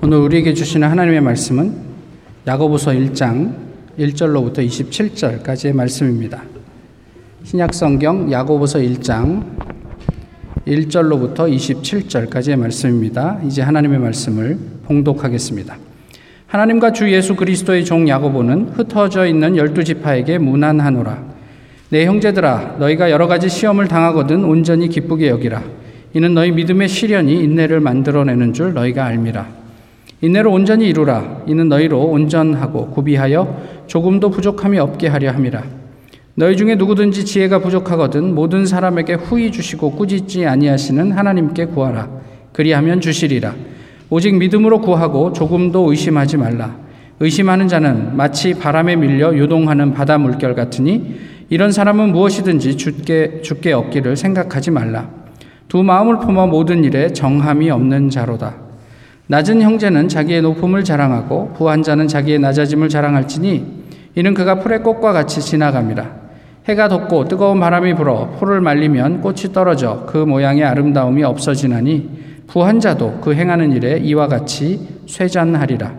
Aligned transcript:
오늘 0.00 0.18
우리에게 0.18 0.54
주시는 0.54 0.88
하나님의 0.88 1.20
말씀은 1.22 1.74
야고보서 2.46 2.92
1장 2.92 3.52
1절로부터 3.98 4.58
27절까지의 4.58 5.74
말씀입니다. 5.74 6.44
신약 7.42 7.74
성경 7.74 8.30
야고보서 8.30 8.78
1장 8.78 9.44
1절로부터 10.68 11.52
27절까지의 11.52 12.56
말씀입니다. 12.56 13.40
이제 13.44 13.60
하나님의 13.60 13.98
말씀을 13.98 14.56
봉독하겠습니다. 14.84 15.76
하나님과 16.46 16.92
주 16.92 17.12
예수 17.12 17.34
그리스도의 17.34 17.84
종 17.84 18.08
야고보는 18.08 18.74
흩어져 18.74 19.26
있는 19.26 19.56
열두 19.56 19.82
지파에게 19.82 20.38
무난하노라. 20.38 21.24
내 21.90 22.06
형제들아 22.06 22.76
너희가 22.78 23.10
여러 23.10 23.26
가지 23.26 23.48
시험을 23.48 23.88
당하거든 23.88 24.44
온전히 24.44 24.88
기쁘게 24.88 25.28
여기라. 25.28 25.64
이는 26.14 26.34
너희 26.34 26.52
믿음의 26.52 26.88
시련이 26.88 27.42
인내를 27.42 27.80
만들어내는 27.80 28.52
줄 28.52 28.74
너희가 28.74 29.04
알미라. 29.04 29.57
인내로 30.20 30.52
온전히 30.52 30.88
이루라. 30.88 31.42
이는 31.46 31.68
너희로 31.68 32.02
온전하고 32.06 32.88
구비하여 32.90 33.84
조금도 33.86 34.30
부족함이 34.30 34.78
없게 34.78 35.06
하려 35.08 35.30
함이라. 35.30 35.62
너희 36.34 36.56
중에 36.56 36.74
누구든지 36.74 37.24
지혜가 37.24 37.60
부족하거든 37.60 38.34
모든 38.34 38.66
사람에게 38.66 39.14
후히 39.14 39.50
주시고 39.50 39.92
꾸짖지 39.92 40.46
아니하시는 40.46 41.12
하나님께 41.12 41.66
구하라. 41.66 42.08
그리하면 42.52 43.00
주시리라. 43.00 43.54
오직 44.10 44.36
믿음으로 44.36 44.80
구하고 44.80 45.32
조금도 45.32 45.90
의심하지 45.90 46.36
말라. 46.36 46.76
의심하는 47.20 47.68
자는 47.68 48.16
마치 48.16 48.54
바람에 48.54 48.96
밀려 48.96 49.36
요동하는 49.36 49.92
바다 49.92 50.18
물결 50.18 50.54
같으니 50.54 51.16
이런 51.50 51.72
사람은 51.72 52.12
무엇이든지 52.12 52.76
죽게 52.76 53.40
죽게 53.42 53.72
얻기를 53.72 54.16
생각하지 54.16 54.70
말라. 54.70 55.10
두 55.68 55.82
마음을 55.82 56.18
품어 56.18 56.46
모든 56.46 56.84
일에 56.84 57.12
정함이 57.12 57.70
없는 57.70 58.10
자로다. 58.10 58.67
낮은 59.30 59.60
형제는 59.60 60.08
자기의 60.08 60.40
높음을 60.40 60.84
자랑하고 60.84 61.52
부한 61.52 61.82
자는 61.82 62.08
자기의 62.08 62.38
낮아짐을 62.38 62.88
자랑할지니 62.88 63.66
이는 64.14 64.32
그가 64.32 64.58
풀의 64.58 64.82
꽃과 64.82 65.12
같이 65.12 65.42
지나갑니다. 65.42 66.10
해가 66.66 66.88
덥고 66.88 67.28
뜨거운 67.28 67.60
바람이 67.60 67.94
불어 67.94 68.30
풀을 68.38 68.62
말리면 68.62 69.20
꽃이 69.20 69.52
떨어져 69.52 70.04
그 70.06 70.16
모양의 70.16 70.64
아름다움이 70.64 71.22
없어지나니 71.24 72.08
부한 72.46 72.80
자도 72.80 73.20
그 73.20 73.34
행하는 73.34 73.72
일에 73.72 73.98
이와 73.98 74.28
같이 74.28 74.88
쇠잔하리라. 75.06 75.92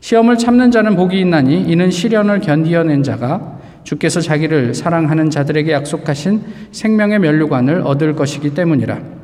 시험을 0.00 0.38
참는 0.38 0.70
자는 0.70 0.94
복이 0.94 1.18
있나니 1.18 1.62
이는 1.62 1.90
시련을 1.90 2.40
견디어낸 2.40 3.02
자가 3.02 3.58
주께서 3.82 4.20
자기를 4.20 4.74
사랑하는 4.74 5.30
자들에게 5.30 5.72
약속하신 5.72 6.42
생명의 6.70 7.18
면류관을 7.18 7.80
얻을 7.80 8.14
것이기 8.14 8.54
때문이라. 8.54 9.17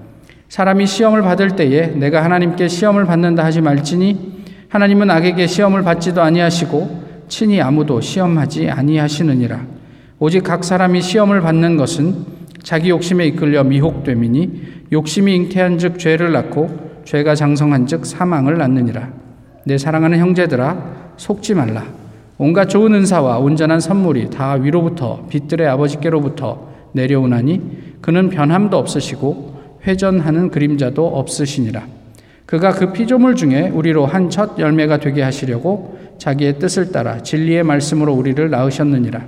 사람이 0.48 0.86
시험을 0.86 1.22
받을 1.22 1.56
때에 1.56 1.88
내가 1.88 2.22
하나님께 2.24 2.68
시험을 2.68 3.06
받는다 3.06 3.44
하지 3.44 3.60
말지니 3.60 4.44
하나님은 4.68 5.10
악에게 5.10 5.46
시험을 5.46 5.82
받지도 5.82 6.22
아니하시고 6.22 7.04
친히 7.28 7.60
아무도 7.60 8.00
시험하지 8.00 8.70
아니하시느니라. 8.70 9.60
오직 10.18 10.42
각 10.44 10.64
사람이 10.64 11.00
시험을 11.00 11.40
받는 11.40 11.76
것은 11.76 12.26
자기 12.62 12.90
욕심에 12.90 13.26
이끌려 13.26 13.64
미혹됨이니 13.64 14.88
욕심이 14.92 15.34
잉태한즉 15.34 15.98
죄를 15.98 16.32
낳고 16.32 17.02
죄가 17.04 17.34
장성한즉 17.34 18.06
사망을 18.06 18.58
낳느니라. 18.58 19.10
내 19.66 19.78
사랑하는 19.78 20.18
형제들아 20.18 21.12
속지 21.16 21.54
말라. 21.54 21.84
온갖 22.36 22.68
좋은 22.68 22.94
은사와 22.94 23.38
온전한 23.38 23.80
선물이 23.80 24.30
다 24.30 24.52
위로부터 24.54 25.26
빛들의 25.28 25.66
아버지께로부터 25.68 26.68
내려오나니 26.92 27.98
그는 28.00 28.28
변함도 28.28 28.76
없으시고 28.76 29.53
회전하는 29.86 30.50
그림자도 30.50 31.06
없으시니라. 31.06 31.82
그가 32.46 32.72
그 32.72 32.92
피조물 32.92 33.36
중에 33.36 33.70
우리로 33.70 34.06
한 34.06 34.28
첫 34.28 34.58
열매가 34.58 34.98
되게 34.98 35.22
하시려고 35.22 35.98
자기의 36.18 36.58
뜻을 36.58 36.92
따라 36.92 37.22
진리의 37.22 37.62
말씀으로 37.62 38.12
우리를 38.12 38.50
낳으셨느니라. 38.50 39.22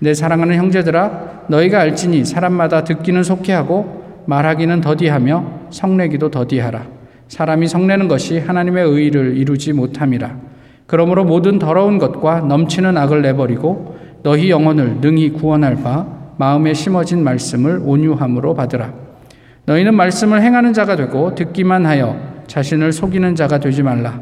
내 0.00 0.14
사랑하는 0.14 0.56
형제들아, 0.56 1.44
너희가 1.48 1.80
알지니 1.80 2.24
사람마다 2.24 2.84
듣기는 2.84 3.22
속해하고 3.22 4.04
말하기는 4.26 4.80
더디하며 4.80 5.68
성내기도 5.70 6.30
더디하라. 6.30 6.86
사람이 7.28 7.66
성내는 7.66 8.08
것이 8.08 8.38
하나님의 8.38 8.84
의를 8.84 9.36
이루지 9.36 9.72
못함이라. 9.72 10.36
그러므로 10.86 11.24
모든 11.24 11.58
더러운 11.58 11.98
것과 11.98 12.40
넘치는 12.40 12.96
악을 12.96 13.22
내버리고 13.22 13.96
너희 14.22 14.50
영혼을 14.50 14.98
능히 15.00 15.30
구원할 15.30 15.76
바 15.76 16.06
마음에 16.36 16.74
심어진 16.74 17.24
말씀을 17.24 17.80
온유함으로 17.84 18.54
받으라. 18.54 18.92
너희는 19.66 19.94
말씀을 19.94 20.42
행하는 20.42 20.72
자가 20.72 20.96
되고 20.96 21.34
듣기만 21.34 21.86
하여 21.86 22.18
자신을 22.46 22.92
속이는 22.92 23.34
자가 23.34 23.58
되지 23.58 23.82
말라. 23.82 24.20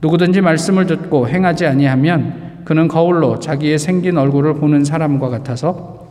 누구든지 0.00 0.40
말씀을 0.40 0.86
듣고 0.86 1.28
행하지 1.28 1.66
아니하면 1.66 2.62
그는 2.64 2.88
거울로 2.88 3.38
자기의 3.38 3.78
생긴 3.78 4.16
얼굴을 4.18 4.54
보는 4.54 4.84
사람과 4.84 5.28
같아서 5.28 6.08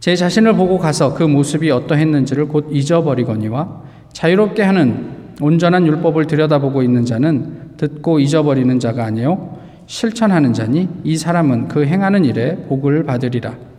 제 0.00 0.16
자신을 0.16 0.54
보고 0.54 0.78
가서 0.78 1.14
그 1.14 1.22
모습이 1.22 1.70
어떠했는지를 1.70 2.48
곧 2.48 2.68
잊어버리거니와 2.70 3.82
자유롭게 4.12 4.62
하는 4.62 5.22
온전한 5.40 5.86
율법을 5.86 6.26
들여다보고 6.26 6.82
있는 6.82 7.04
자는 7.04 7.76
듣고 7.76 8.18
잊어버리는 8.18 8.78
자가 8.78 9.04
아니요 9.04 9.58
실천하는 9.86 10.52
자니 10.52 10.88
이 11.04 11.16
사람은 11.16 11.68
그 11.68 11.84
행하는 11.86 12.24
일에 12.24 12.56
복을 12.68 13.04
받으리라. 13.04 13.71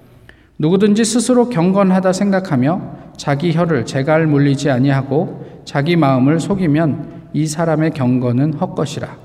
누구든지 0.59 1.03
스스로 1.03 1.49
경건하다 1.49 2.13
생각하며 2.13 3.03
자기 3.17 3.53
혀를 3.53 3.85
제갈 3.85 4.27
물리지 4.27 4.69
아니하고 4.69 5.61
자기 5.65 5.95
마음을 5.95 6.39
속이면 6.39 7.29
이 7.33 7.47
사람의 7.47 7.91
경건은 7.91 8.53
헛것이라. 8.53 9.17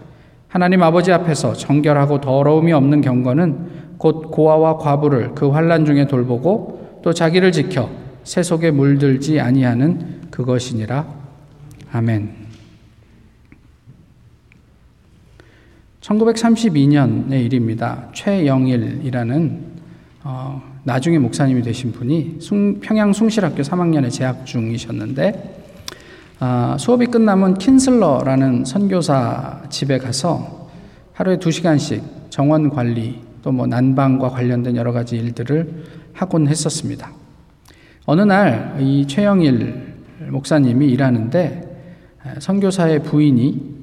하나님 0.49 0.83
아버지 0.83 1.13
앞에서 1.13 1.53
정결하고 1.53 2.21
더러움이 2.21 2.73
없는 2.73 3.03
경건은 3.03 3.97
곧 3.99 4.31
고아와 4.31 4.79
과부를 4.79 5.35
그 5.35 5.51
환란 5.51 5.85
중에 5.85 6.07
돌보고 6.07 7.01
또 7.03 7.13
자기를 7.13 7.53
지켜 7.53 7.91
새 8.25 8.43
속에 8.43 8.71
물들지 8.71 9.41
아니하는 9.41 10.29
그것이니라. 10.31 11.07
아멘. 11.93 12.49
1932년의 16.01 17.45
일입니다. 17.45 18.09
최영일이라는 18.15 19.79
어, 20.25 20.63
나중에 20.89 21.19
목사님이 21.19 21.61
되신 21.61 21.93
분이 21.93 22.37
숭, 22.41 22.81
평양 22.81 23.13
숭실학교 23.13 23.63
3학년에 23.63 24.11
재학 24.11 24.47
중이셨는데 24.47 25.57
아, 26.41 26.77
수업이 26.79 27.07
끝나면 27.07 27.59
킨슬러라는 27.59 28.65
선교사 28.65 29.65
집에 29.69 29.99
가서 29.99 30.71
하루에 31.13 31.37
2시간씩 31.37 32.01
정원 32.31 32.71
관리 32.71 33.21
또 33.43 33.53
뭐 33.53 33.67
난방과 33.67 34.31
관련된 34.31 34.77
여러 34.77 34.93
가지 34.93 35.17
일들을 35.17 35.85
하곤 36.15 36.49
했었습니다. 36.49 37.13
어느 38.07 38.23
날 38.23 38.77
이 38.81 39.07
최영일 39.07 39.95
목사님이 40.31 40.87
일하는데 40.89 41.63
선교사의 42.41 43.03
부인이 43.05 43.79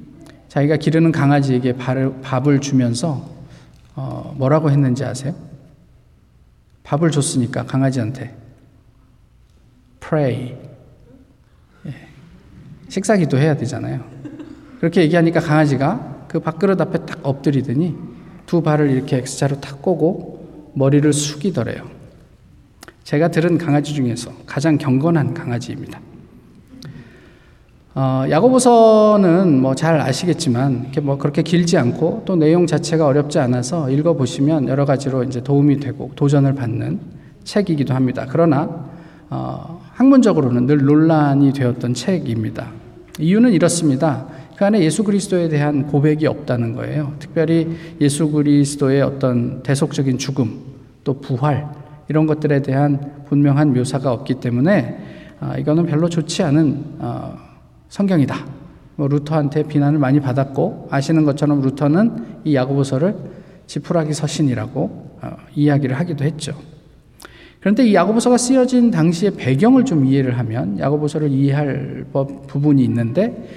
자기가 0.48 0.76
기르는 0.76 1.12
강아지에게 1.12 1.74
밥을 2.22 2.60
주면서 2.60 3.28
어, 3.94 4.34
뭐라고 4.36 4.70
했는지 4.70 5.04
아세요? 5.04 5.45
밥을 6.86 7.10
줬으니까 7.10 7.64
강아지한테 7.64 8.34
pray 10.00 10.56
예. 11.86 11.94
식사 12.88 13.16
기도해야 13.16 13.56
되잖아요. 13.56 14.04
그렇게 14.78 15.02
얘기하니까 15.02 15.40
강아지가 15.40 16.26
그 16.28 16.38
밥그릇 16.38 16.80
앞에 16.80 17.04
딱 17.04 17.18
엎드리더니 17.22 17.96
두 18.46 18.62
발을 18.62 18.90
이렇게 18.90 19.16
X자로 19.16 19.60
탁 19.60 19.82
꼬고 19.82 20.72
머리를 20.74 21.12
숙이더래요. 21.12 21.90
제가 23.02 23.28
들은 23.28 23.58
강아지 23.58 23.92
중에서 23.94 24.32
가장 24.46 24.78
경건한 24.78 25.34
강아지입니다. 25.34 26.00
어, 27.98 28.24
야고보서는 28.28 29.62
뭐 29.62 29.74
잘 29.74 29.98
아시겠지만 30.00 30.82
이렇게 30.82 31.00
뭐 31.00 31.16
그렇게 31.16 31.42
길지 31.42 31.78
않고 31.78 32.24
또 32.26 32.36
내용 32.36 32.66
자체가 32.66 33.06
어렵지 33.06 33.38
않아서 33.38 33.90
읽어 33.90 34.12
보시면 34.12 34.68
여러 34.68 34.84
가지로 34.84 35.24
이제 35.24 35.42
도움이 35.42 35.80
되고 35.80 36.10
도전을 36.14 36.54
받는 36.54 37.00
책이기도 37.44 37.94
합니다. 37.94 38.26
그러나 38.28 38.84
어, 39.30 39.80
학문적으로는 39.94 40.66
늘 40.66 40.84
논란이 40.84 41.54
되었던 41.54 41.94
책입니다. 41.94 42.68
이유는 43.18 43.52
이렇습니다. 43.52 44.26
그 44.56 44.64
안에 44.66 44.82
예수 44.82 45.02
그리스도에 45.02 45.48
대한 45.48 45.86
고백이 45.86 46.26
없다는 46.26 46.74
거예요. 46.74 47.14
특별히 47.18 47.68
예수 48.00 48.30
그리스도의 48.30 49.00
어떤 49.00 49.62
대속적인 49.62 50.18
죽음, 50.18 50.60
또 51.02 51.18
부활, 51.20 51.66
이런 52.08 52.26
것들에 52.26 52.60
대한 52.60 53.24
분명한 53.28 53.72
묘사가 53.72 54.12
없기 54.12 54.34
때문에 54.34 54.98
어, 55.40 55.54
이거는 55.58 55.86
별로 55.86 56.10
좋지 56.10 56.42
않은 56.42 56.84
어, 56.98 57.45
성경이다. 57.88 58.46
뭐 58.96 59.08
루터한테 59.08 59.64
비난을 59.64 59.98
많이 59.98 60.20
받았고 60.20 60.88
아시는 60.90 61.24
것처럼 61.24 61.60
루터는 61.60 62.40
이 62.44 62.54
야고보서를 62.54 63.14
지푸라기 63.66 64.12
서신이라고 64.12 65.18
어, 65.22 65.36
이야기를 65.54 65.98
하기도 65.98 66.24
했죠. 66.24 66.54
그런데 67.60 67.86
이 67.86 67.94
야고보서가 67.94 68.38
쓰여진 68.38 68.90
당시의 68.90 69.32
배경을 69.32 69.84
좀 69.84 70.04
이해를 70.04 70.38
하면 70.38 70.78
야고보서를 70.78 71.30
이해할 71.30 72.06
법 72.12 72.46
부분이 72.46 72.82
있는데 72.84 73.48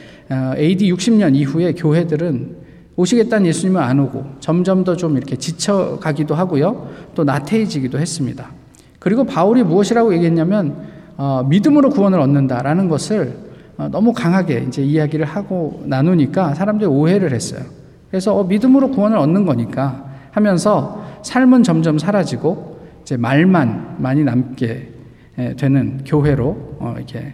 AD 0.57 0.91
60년 0.91 1.35
이후에 1.35 1.73
교회들은 1.73 2.57
오시겠다는 2.95 3.45
예수님은 3.47 3.81
안 3.81 3.99
오고 3.99 4.25
점점 4.39 4.83
더 4.83 4.95
좀 4.95 5.15
이렇게 5.15 5.37
지쳐가기도 5.37 6.35
하고요. 6.35 6.89
또 7.15 7.23
나태해지기도 7.23 7.97
했습니다. 7.99 8.51
그리고 8.99 9.23
바울이 9.23 9.63
무엇이라고 9.63 10.13
얘기했냐면 10.15 10.75
어, 11.15 11.45
믿음으로 11.47 11.89
구원을 11.89 12.19
얻는다라는 12.19 12.89
것을 12.89 13.27
어, 13.27 13.48
너무 13.87 14.11
강하게 14.13 14.65
이제 14.67 14.83
이야기를 14.83 15.25
하고 15.25 15.81
나누니까 15.85 16.53
사람들이 16.53 16.89
오해를 16.89 17.33
했어요. 17.33 17.61
그래서 18.09 18.35
어, 18.35 18.43
믿음으로 18.43 18.91
구원을 18.91 19.17
얻는 19.17 19.45
거니까 19.45 20.05
하면서 20.31 21.05
삶은 21.23 21.63
점점 21.63 21.97
사라지고 21.97 22.79
이제 23.01 23.17
말만 23.17 23.97
많이 23.99 24.23
남게 24.23 24.89
되는 25.57 26.03
교회로 26.05 26.77
어, 26.79 26.93
이렇게 26.97 27.33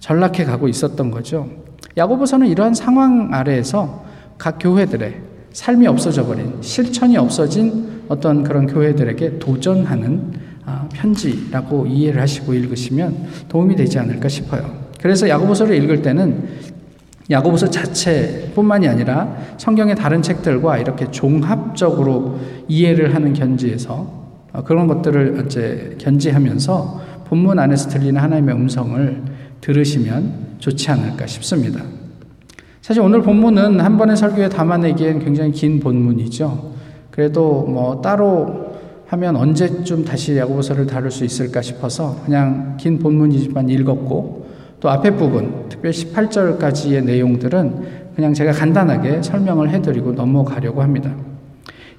전락해 0.00 0.44
가고 0.44 0.68
있었던 0.68 1.10
거죠. 1.10 1.48
야고보서는 1.96 2.46
이러한 2.48 2.74
상황 2.74 3.32
아래에서 3.32 4.04
각 4.36 4.58
교회들의 4.60 5.20
삶이 5.52 5.86
없어져 5.86 6.26
버린 6.26 6.60
실천이 6.60 7.16
없어진 7.16 8.04
어떤 8.08 8.44
그런 8.44 8.66
교회들에게 8.66 9.38
도전하는 9.38 10.32
아, 10.64 10.86
편지라고 10.92 11.86
이해를 11.86 12.20
하시고 12.20 12.52
읽으시면 12.52 13.26
도움이 13.48 13.74
되지 13.74 13.98
않을까 13.98 14.28
싶어요. 14.28 14.87
그래서 15.00 15.28
야고보서를 15.28 15.76
읽을 15.82 16.02
때는 16.02 16.48
야고보서 17.30 17.68
자체뿐만이 17.70 18.88
아니라 18.88 19.36
성경의 19.58 19.96
다른 19.96 20.22
책들과 20.22 20.78
이렇게 20.78 21.10
종합적으로 21.10 22.38
이해를 22.68 23.14
하는 23.14 23.32
견지에서 23.32 24.18
어, 24.52 24.62
그런 24.64 24.86
것들을 24.86 25.44
이제 25.46 25.96
견지하면서 25.98 27.00
본문 27.26 27.58
안에서 27.58 27.90
들리는 27.90 28.18
하나님의 28.20 28.54
음성을 28.54 29.22
들으시면 29.60 30.56
좋지 30.58 30.90
않을까 30.90 31.26
싶습니다. 31.26 31.82
사실 32.80 33.02
오늘 33.02 33.20
본문은 33.20 33.80
한 33.80 33.98
번의 33.98 34.16
설교에 34.16 34.48
담아내기엔 34.48 35.18
굉장히 35.18 35.52
긴 35.52 35.78
본문이죠. 35.80 36.72
그래도 37.10 37.64
뭐 37.64 38.00
따로 38.00 38.68
하면 39.08 39.36
언제쯤 39.36 40.04
다시 40.04 40.36
야고보서를 40.38 40.86
다룰 40.86 41.10
수 41.10 41.24
있을까 41.24 41.60
싶어서 41.60 42.22
그냥 42.24 42.76
긴 42.78 42.98
본문이지만 42.98 43.68
읽었고 43.68 44.47
또 44.80 44.90
앞에 44.90 45.10
부분, 45.10 45.68
특별히 45.68 45.94
18절까지의 45.94 47.04
내용들은 47.04 48.08
그냥 48.14 48.34
제가 48.34 48.52
간단하게 48.52 49.22
설명을 49.22 49.70
해드리고 49.70 50.12
넘어가려고 50.12 50.82
합니다. 50.82 51.12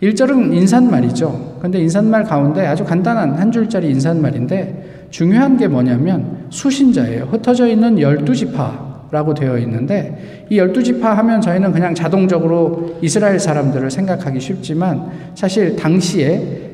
1절은 0.01 0.53
인사말이죠. 0.53 1.59
근데 1.61 1.79
인사말 1.79 2.23
가운데 2.23 2.65
아주 2.65 2.85
간단한 2.85 3.33
한 3.33 3.51
줄짜리 3.51 3.89
인사말인데 3.89 5.07
중요한 5.09 5.57
게 5.57 5.67
뭐냐면 5.67 6.45
수신자예요. 6.49 7.25
흩어져 7.25 7.67
있는 7.67 7.97
12지파라고 7.97 9.35
되어 9.35 9.57
있는데 9.59 10.45
이 10.49 10.57
12지파 10.57 11.01
하면 11.01 11.41
저희는 11.41 11.73
그냥 11.73 11.93
자동적으로 11.93 12.97
이스라엘 13.01 13.39
사람들을 13.39 13.91
생각하기 13.91 14.39
쉽지만 14.39 15.09
사실 15.35 15.75
당시에 15.75 16.37
그 16.37 16.68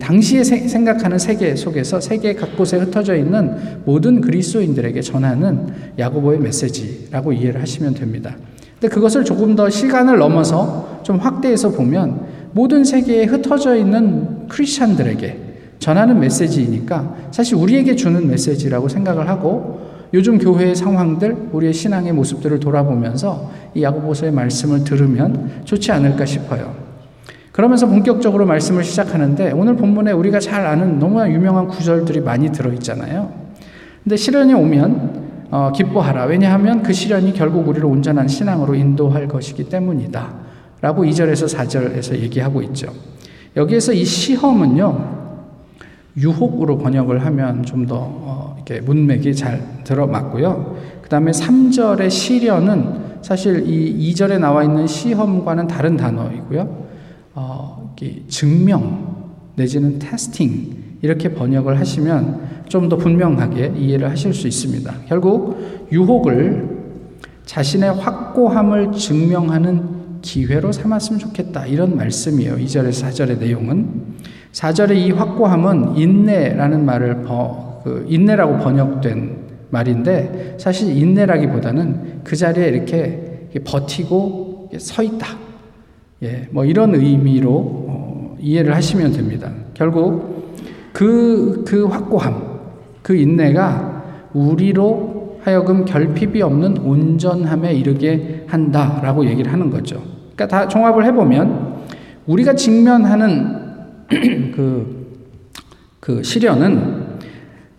당시에 0.00 0.42
세, 0.42 0.66
생각하는 0.66 1.18
세계 1.18 1.54
속에서 1.54 2.00
세계 2.00 2.34
각곳에 2.34 2.78
흩어져 2.78 3.14
있는 3.14 3.54
모든 3.84 4.20
그리스도인들에게 4.20 5.00
전하는 5.00 5.68
야고보의 5.98 6.40
메시지라고 6.40 7.32
이해를 7.32 7.62
하시면 7.62 7.94
됩니다. 7.94 8.36
근데 8.80 8.92
그것을 8.92 9.24
조금 9.24 9.54
더 9.54 9.70
시간을 9.70 10.18
넘어서 10.18 11.00
좀 11.04 11.18
확대해서 11.18 11.70
보면 11.70 12.26
모든 12.52 12.84
세계에 12.84 13.24
흩어져 13.26 13.76
있는 13.76 14.48
크리스찬들에게 14.48 15.36
전하는 15.78 16.18
메시지이니까 16.18 17.28
사실 17.30 17.54
우리에게 17.54 17.94
주는 17.94 18.26
메시지라고 18.26 18.88
생각을 18.88 19.28
하고 19.28 19.88
요즘 20.12 20.38
교회의 20.38 20.74
상황들, 20.74 21.50
우리의 21.52 21.72
신앙의 21.72 22.12
모습들을 22.12 22.58
돌아보면서 22.58 23.52
이 23.74 23.82
야고보서의 23.82 24.32
말씀을 24.32 24.82
들으면 24.82 25.62
좋지 25.64 25.92
않을까 25.92 26.26
싶어요. 26.26 26.74
그러면서 27.60 27.86
본격적으로 27.86 28.46
말씀을 28.46 28.82
시작하는데 28.82 29.52
오늘 29.52 29.76
본문에 29.76 30.12
우리가 30.12 30.40
잘 30.40 30.64
아는 30.64 30.98
너무나 30.98 31.30
유명한 31.30 31.68
구절들이 31.68 32.20
많이 32.20 32.50
들어있잖아요. 32.50 33.30
근데 34.02 34.16
시련이 34.16 34.54
오면 34.54 35.48
어, 35.50 35.70
기뻐하라. 35.70 36.24
왜냐하면 36.24 36.82
그 36.82 36.94
시련이 36.94 37.34
결국 37.34 37.68
우리를 37.68 37.84
온전한 37.84 38.28
신앙으로 38.28 38.74
인도할 38.74 39.28
것이기 39.28 39.68
때문이다. 39.68 40.34
라고 40.80 41.04
2절에서 41.04 41.54
4절에서 41.54 42.18
얘기하고 42.20 42.62
있죠. 42.62 42.94
여기에서 43.54 43.92
이 43.92 44.06
시험은요, 44.06 45.18
유혹으로 46.16 46.78
번역을 46.78 47.26
하면 47.26 47.62
좀 47.62 47.84
더 47.86 47.96
어, 47.98 48.56
이렇게 48.56 48.80
문맥이 48.80 49.34
잘 49.34 49.60
들어맞고요. 49.84 50.76
그 51.02 51.10
다음에 51.10 51.30
3절의 51.30 52.08
시련은 52.08 53.20
사실 53.20 53.68
이 53.68 54.14
2절에 54.14 54.38
나와 54.38 54.64
있는 54.64 54.86
시험과는 54.86 55.66
다른 55.66 55.98
단어이고요. 55.98 56.88
어, 57.34 57.94
증명 58.28 59.30
내지는 59.56 59.98
테스팅 59.98 60.98
이렇게 61.02 61.32
번역을 61.32 61.78
하시면 61.78 62.50
좀 62.70 62.88
더 62.88 62.96
분명하게 62.96 63.74
이해를 63.76 64.08
하실 64.08 64.32
수 64.32 64.46
있습니다. 64.46 64.94
결국 65.08 65.88
유혹을 65.92 66.78
자신의 67.44 67.94
확고함을 67.94 68.92
증명하는 68.92 70.20
기회로 70.22 70.70
삼았으면 70.70 71.18
좋겠다. 71.18 71.66
이런 71.66 71.96
말씀이에요. 71.96 72.56
2절에서 72.56 73.08
4절의 73.08 73.38
내용은. 73.38 73.88
4절의 74.52 74.96
이 74.96 75.10
확고함은 75.10 75.96
인내라는 75.96 76.84
말을 76.84 77.22
버, 77.22 77.80
그 77.82 78.06
인내라고 78.08 78.58
번역된 78.58 79.36
말인데 79.70 80.56
사실 80.58 80.96
인내라기보다는 80.96 82.20
그 82.22 82.36
자리에 82.36 82.68
이렇게 82.68 83.48
버티고 83.64 84.70
서 84.78 85.02
있다. 85.02 85.26
예, 86.22 86.48
뭐 86.50 86.64
이런 86.64 86.94
의미로 86.94 87.86
어, 87.88 88.36
이해를 88.38 88.74
하시면 88.74 89.12
됩니다. 89.12 89.50
결국 89.74 90.54
그, 90.92 91.64
그 91.66 91.86
확고함, 91.86 92.60
그 93.02 93.14
인내가 93.14 94.04
우리로 94.34 95.38
하여금 95.42 95.84
결핍이 95.84 96.42
없는 96.42 96.78
온전함에 96.78 97.72
이르게 97.74 98.44
한다라고 98.48 99.24
얘기를 99.26 99.50
하는 99.52 99.70
거죠. 99.70 100.02
그러니까 100.34 100.48
다 100.48 100.68
종합을 100.68 101.04
해보면 101.06 101.80
우리가 102.26 102.54
직면하는 102.54 103.56
그, 104.54 105.06
그 106.00 106.22
시련은 106.22 107.06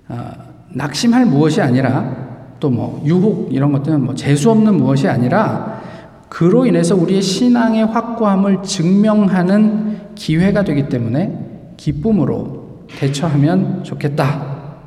어, 0.09 0.31
낙심할 0.73 1.25
무엇이 1.25 1.61
아니라 1.61 2.21
또 2.61 2.69
뭐 2.69 3.01
유혹 3.05 3.49
이런 3.51 3.71
것들은 3.73 4.05
뭐 4.05 4.15
재수 4.15 4.51
없는 4.51 4.75
무엇이 4.75 5.07
아니라 5.07 5.81
그로 6.31 6.65
인해서 6.65 6.95
우리의 6.95 7.21
신앙의 7.21 7.87
확고함을 7.87 8.63
증명하는 8.63 10.15
기회가 10.15 10.63
되기 10.63 10.87
때문에 10.87 11.73
기쁨으로 11.75 12.85
대처하면 12.87 13.83
좋겠다. 13.83 14.77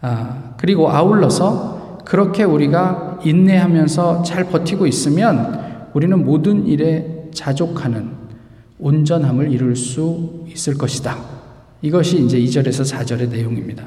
아, 0.00 0.54
그리고 0.56 0.90
아울러서 0.90 2.00
그렇게 2.04 2.42
우리가 2.42 3.20
인내하면서 3.24 4.24
잘 4.24 4.48
버티고 4.48 4.88
있으면 4.88 5.86
우리는 5.94 6.24
모든 6.24 6.66
일에 6.66 7.28
자족하는 7.32 8.10
온전함을 8.80 9.52
이룰 9.52 9.76
수 9.76 10.44
있을 10.48 10.76
것이다. 10.76 11.16
이것이 11.80 12.24
이제 12.24 12.40
2절에서 12.40 12.92
4절의 12.92 13.28
내용입니다. 13.28 13.84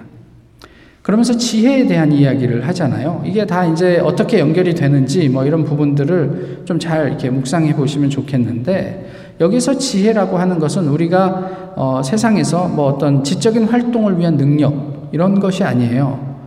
그러면서 1.06 1.38
지혜에 1.38 1.86
대한 1.86 2.12
이야기를 2.12 2.68
하잖아요. 2.68 3.22
이게 3.24 3.46
다 3.46 3.64
이제 3.64 4.00
어떻게 4.00 4.40
연결이 4.40 4.74
되는지 4.74 5.30
뭐 5.30 5.46
이런 5.46 5.64
부분들을 5.64 6.64
좀 6.66 6.80
잘 6.80 7.10
이렇게 7.10 7.30
묵상해 7.30 7.76
보시면 7.76 8.10
좋겠는데 8.10 9.36
여기서 9.40 9.78
지혜라고 9.78 10.40
하는 10.40 10.58
것은 10.58 10.88
우리가 10.88 11.74
어 11.76 12.02
세상에서 12.04 12.70
뭐 12.70 12.88
어떤 12.88 13.24
지적인 13.24 13.66
활동을 13.66 14.18
위한 14.18 14.36
능력 14.36 15.10
이런 15.12 15.40
것이 15.40 15.64
아니에요. 15.64 16.38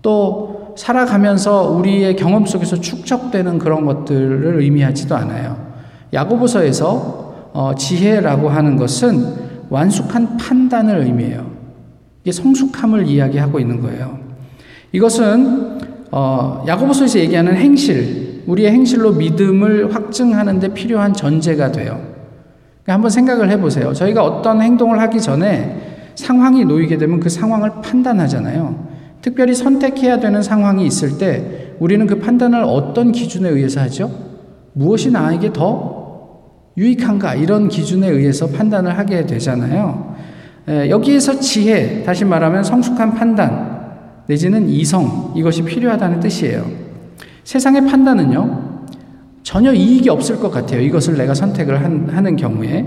또 0.00 0.72
살아가면서 0.78 1.72
우리의 1.72 2.16
경험 2.16 2.46
속에서 2.46 2.80
축적되는 2.80 3.58
그런 3.58 3.84
것들을 3.84 4.62
의미하지도 4.62 5.14
않아요. 5.14 5.58
야고보서에서 6.14 7.50
어 7.52 7.74
지혜라고 7.76 8.48
하는 8.48 8.76
것은 8.76 9.34
완숙한 9.68 10.38
판단을 10.38 11.00
의미해요. 11.00 11.55
이게 12.26 12.32
성숙함을 12.32 13.06
이야기하고 13.06 13.60
있는 13.60 13.80
거예요. 13.80 14.18
이것은 14.90 15.78
어, 16.10 16.64
야고보서에서 16.66 17.20
얘기하는 17.20 17.54
행실, 17.54 18.42
우리의 18.48 18.72
행실로 18.72 19.12
믿음을 19.12 19.94
확증하는 19.94 20.58
데 20.58 20.74
필요한 20.74 21.12
전제가 21.12 21.70
돼요. 21.70 22.00
그러니까 22.82 22.94
한번 22.94 23.10
생각을 23.10 23.48
해보세요. 23.50 23.92
저희가 23.92 24.24
어떤 24.24 24.60
행동을 24.60 24.98
하기 25.02 25.20
전에 25.20 25.76
상황이 26.16 26.64
놓이게 26.64 26.98
되면 26.98 27.20
그 27.20 27.28
상황을 27.28 27.70
판단하잖아요. 27.80 28.88
특별히 29.22 29.54
선택해야 29.54 30.18
되는 30.18 30.42
상황이 30.42 30.84
있을 30.84 31.18
때 31.18 31.76
우리는 31.78 32.08
그 32.08 32.18
판단을 32.18 32.64
어떤 32.64 33.12
기준에 33.12 33.48
의해서 33.50 33.80
하죠? 33.82 34.10
무엇이 34.72 35.12
나에게 35.12 35.52
더 35.52 36.40
유익한가? 36.76 37.36
이런 37.36 37.68
기준에 37.68 38.08
의해서 38.08 38.48
판단을 38.48 38.98
하게 38.98 39.26
되잖아요. 39.26 40.15
여기에서 40.68 41.38
지혜, 41.38 42.02
다시 42.02 42.24
말하면 42.24 42.64
성숙한 42.64 43.14
판단, 43.14 43.76
내지는 44.26 44.68
이성, 44.68 45.32
이것이 45.36 45.62
필요하다는 45.62 46.20
뜻이에요. 46.20 46.66
세상의 47.44 47.86
판단은요, 47.86 48.84
전혀 49.44 49.72
이익이 49.72 50.08
없을 50.10 50.40
것 50.40 50.50
같아요. 50.50 50.80
이것을 50.80 51.16
내가 51.16 51.34
선택을 51.34 51.82
한, 51.84 52.08
하는 52.10 52.34
경우에. 52.34 52.84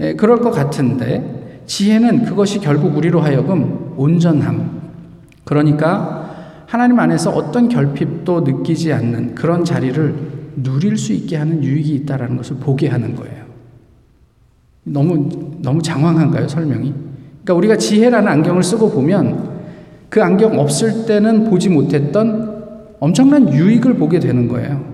예, 0.00 0.14
그럴 0.14 0.38
것 0.38 0.50
같은데, 0.50 1.60
지혜는 1.66 2.24
그것이 2.24 2.60
결국 2.60 2.96
우리로 2.96 3.20
하여금 3.20 3.92
온전함. 3.96 4.80
그러니까 5.44 6.64
하나님 6.66 6.98
안에서 6.98 7.30
어떤 7.30 7.68
결핍도 7.68 8.40
느끼지 8.40 8.92
않는 8.94 9.34
그런 9.34 9.64
자리를 9.64 10.14
누릴 10.56 10.96
수 10.96 11.12
있게 11.12 11.36
하는 11.36 11.62
유익이 11.62 11.94
있다라는 11.94 12.38
것을 12.38 12.56
보게 12.56 12.88
하는 12.88 13.14
거예요. 13.14 13.41
너무 14.84 15.58
너무 15.60 15.80
장황한가요, 15.82 16.48
설명이? 16.48 16.92
그러니까 17.44 17.54
우리가 17.54 17.76
지혜라는 17.76 18.28
안경을 18.28 18.62
쓰고 18.62 18.90
보면 18.90 19.50
그 20.08 20.22
안경 20.22 20.58
없을 20.58 21.06
때는 21.06 21.48
보지 21.48 21.68
못했던 21.68 22.52
엄청난 23.00 23.52
유익을 23.52 23.94
보게 23.94 24.18
되는 24.20 24.48
거예요. 24.48 24.84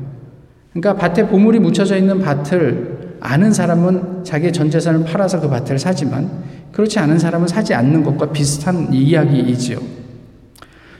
그러니까 0.73 0.95
밭에 0.95 1.29
보물이 1.29 1.59
묻혀져 1.59 1.97
있는 1.97 2.21
밭을 2.21 3.17
아는 3.21 3.53
사람은 3.53 4.25
자기의 4.25 4.53
전 4.53 4.71
재산을 4.71 5.05
팔아서 5.05 5.41
그 5.41 5.49
밭을 5.49 5.79
사지만 5.79 6.31
그렇지 6.73 6.99
않은 7.01 7.19
사람은 7.19 7.49
사지 7.49 7.75
않는 7.75 8.05
것과 8.05 8.31
비슷한 8.31 8.93
이야기이지요. 8.93 9.79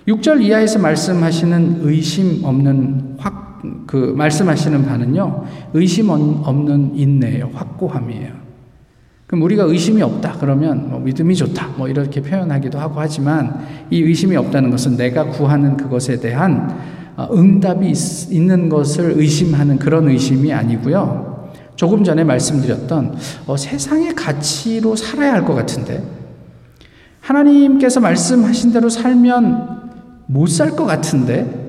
6절 0.09 0.43
이하에서 0.43 0.79
말씀하시는 0.79 1.81
의심 1.83 2.43
없는 2.43 3.17
확, 3.19 3.63
그, 3.87 4.15
말씀하시는 4.17 4.87
바는요, 4.87 5.45
의심 5.75 6.09
없는 6.09 6.97
인내예요. 6.97 7.51
확고함이에요. 7.53 8.38
그럼 9.29 9.43
우리가 9.43 9.65
의심이 9.65 10.01
없다. 10.01 10.39
그러면 10.41 10.89
뭐 10.89 10.99
믿음이 11.01 11.37
좋다. 11.37 11.69
뭐 11.77 11.87
이렇게 11.87 12.23
표현하기도 12.23 12.79
하고 12.79 12.95
하지만 12.99 13.61
이 13.91 14.01
의심이 14.03 14.35
없다는 14.35 14.71
것은 14.71 14.97
내가 14.97 15.27
구하는 15.27 15.77
그것에 15.77 16.19
대한 16.19 16.75
어, 17.15 17.29
응답이 17.33 17.91
있, 17.91 18.41
는 18.41 18.71
것을 18.71 19.13
의심하는 19.17 19.79
그런 19.79 20.09
의심이 20.09 20.51
아니고요. 20.53 21.51
조금 21.77 22.03
전에 22.05 22.25
말씀드렸던 22.25 23.17
어, 23.47 23.57
세상의 23.57 24.15
가치로 24.15 24.97
살아야 24.97 25.35
할 25.35 25.45
것 25.45 25.55
같은데 25.55 26.03
하나님께서 27.21 28.01
말씀하신 28.01 28.73
대로 28.73 28.89
살면 28.89 29.79
못 30.27 30.49
살 30.49 30.71
것 30.71 30.87
같은데 30.87 31.67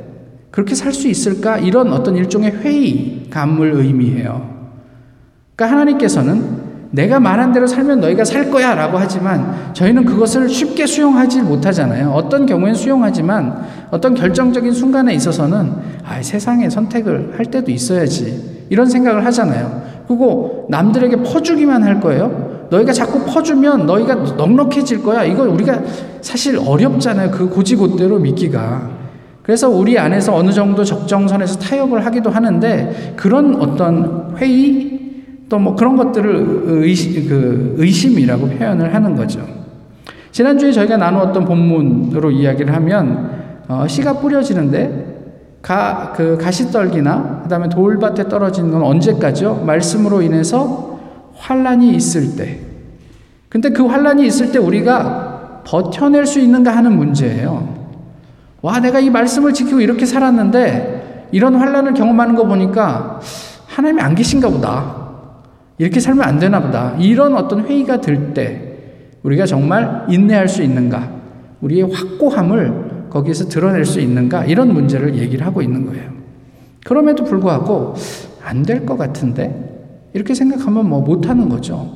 그렇게 0.49 0.75
살 0.75 0.93
수 0.93 1.09
있을까? 1.09 1.57
이런 1.57 1.91
어떤 1.91 2.15
일종의 2.15 2.51
회의감을 2.51 3.73
의미해요. 3.73 4.49
그러니까 5.57 5.75
하나님께서는 5.75 6.68
내가 6.91 7.19
말한 7.19 7.51
대로 7.51 7.67
살면 7.67 7.99
너희가 7.99 8.25
살 8.25 8.49
거야 8.49 8.73
라고 8.73 8.97
하지만 8.97 9.73
저희는 9.73 10.05
그것을 10.05 10.49
쉽게 10.49 10.87
수용하지 10.87 11.43
못하잖아요. 11.43 12.09
어떤 12.11 12.45
경우엔 12.45 12.73
수용하지만 12.73 13.63
어떤 13.91 14.15
결정적인 14.15 14.71
순간에 14.73 15.13
있어서는 15.13 15.71
아, 16.03 16.21
세상에 16.21 16.69
선택을 16.69 17.33
할 17.37 17.45
때도 17.45 17.71
있어야지. 17.71 18.65
이런 18.69 18.87
생각을 18.87 19.25
하잖아요. 19.25 19.83
그리고 20.07 20.65
남들에게 20.69 21.17
퍼주기만 21.17 21.83
할 21.83 21.99
거예요. 21.99 22.67
너희가 22.71 22.91
자꾸 22.91 23.23
퍼주면 23.25 23.85
너희가 23.85 24.15
넉넉해질 24.15 25.03
거야. 25.03 25.23
이거 25.23 25.43
우리가 25.43 25.81
사실 26.21 26.57
어렵잖아요. 26.57 27.31
그 27.31 27.49
고지고대로 27.49 28.19
믿기가. 28.19 28.89
그래서 29.43 29.69
우리 29.69 29.97
안에서 29.97 30.35
어느 30.35 30.51
정도 30.51 30.83
적정선에서 30.83 31.59
타협을 31.59 32.05
하기도 32.05 32.29
하는데 32.29 33.13
그런 33.15 33.55
어떤 33.59 34.35
회의 34.37 35.08
또 35.49 35.57
뭐 35.57 35.75
그런 35.75 35.97
것들을 35.97 36.63
의심, 36.65 37.27
그 37.27 37.75
의심이라고 37.77 38.47
표현을 38.47 38.93
하는 38.93 39.15
거죠. 39.15 39.45
지난주에 40.31 40.71
저희가 40.71 40.97
나누었던 40.97 41.43
본문으로 41.43 42.31
이야기를 42.31 42.73
하면 42.75 43.31
어, 43.67 43.87
씨가 43.87 44.13
뿌려지는데 44.19 45.07
가, 45.61 46.13
그 46.15 46.37
가시떨기나 46.37 47.41
그다음에 47.43 47.67
돌밭에 47.67 48.29
떨어지는 48.29 48.71
건 48.71 48.83
언제까지요? 48.83 49.63
말씀으로 49.65 50.21
인해서 50.21 50.99
환란이 51.35 51.93
있을 51.95 52.35
때. 52.35 52.59
근데 53.49 53.69
그 53.69 53.85
환란이 53.85 54.25
있을 54.27 54.51
때 54.51 54.59
우리가 54.59 55.63
버텨낼 55.65 56.25
수 56.25 56.39
있는가 56.39 56.75
하는 56.75 56.95
문제예요. 56.95 57.79
와, 58.61 58.79
내가 58.79 58.99
이 58.99 59.09
말씀을 59.09 59.53
지키고 59.53 59.81
이렇게 59.81 60.05
살았는데 60.05 61.27
이런 61.31 61.55
환란을 61.55 61.93
경험하는 61.93 62.35
거 62.35 62.45
보니까 62.45 63.19
하나님이 63.67 64.01
안 64.01 64.15
계신가 64.15 64.49
보다. 64.49 64.98
이렇게 65.79 65.99
살면 65.99 66.23
안 66.27 66.37
되나 66.39 66.61
보다. 66.61 66.95
이런 66.99 67.33
어떤 67.35 67.65
회의가 67.65 67.99
들 68.01 68.33
때 68.33 68.65
우리가 69.23 69.45
정말 69.45 70.05
인내할 70.09 70.47
수 70.47 70.61
있는가? 70.61 71.09
우리의 71.61 71.91
확고함을 71.91 73.07
거기에서 73.09 73.47
드러낼 73.49 73.83
수 73.85 73.99
있는가? 73.99 74.45
이런 74.45 74.71
문제를 74.73 75.15
얘기를 75.15 75.45
하고 75.45 75.61
있는 75.61 75.85
거예요. 75.87 76.11
그럼에도 76.85 77.23
불구하고 77.23 77.95
안 78.43 78.63
될 78.63 78.85
것 78.85 78.97
같은데 78.97 80.09
이렇게 80.13 80.33
생각하면 80.33 80.87
뭐 80.87 81.01
못하는 81.01 81.49
거죠. 81.49 81.89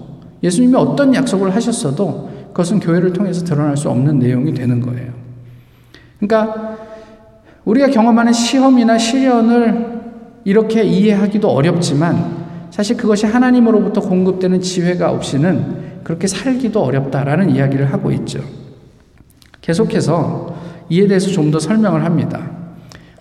예수님이 0.43 0.75
어떤 0.75 1.13
약속을 1.15 1.53
하셨어도 1.55 2.29
그것은 2.49 2.79
교회를 2.79 3.13
통해서 3.13 3.43
드러날 3.45 3.75
수 3.77 3.89
없는 3.89 4.19
내용이 4.19 4.53
되는 4.53 4.79
거예요. 4.81 5.11
그러니까 6.19 6.77
우리가 7.65 7.87
경험하는 7.87 8.31
시험이나 8.33 8.97
시련을 8.97 10.01
이렇게 10.43 10.83
이해하기도 10.83 11.49
어렵지만 11.49 12.42
사실 12.73 12.97
그것이 12.97 13.27
하나님으로부터 13.27 14.01
공급되는 14.01 14.59
지혜가 14.59 15.11
없이는 15.11 16.01
그렇게 16.03 16.25
살기도 16.25 16.81
어렵다라는 16.81 17.51
이야기를 17.51 17.93
하고 17.93 18.11
있죠. 18.11 18.43
계속해서 19.61 20.55
이에 20.89 21.05
대해서 21.05 21.29
좀 21.29 21.51
더 21.51 21.59
설명을 21.59 22.03
합니다. 22.03 22.49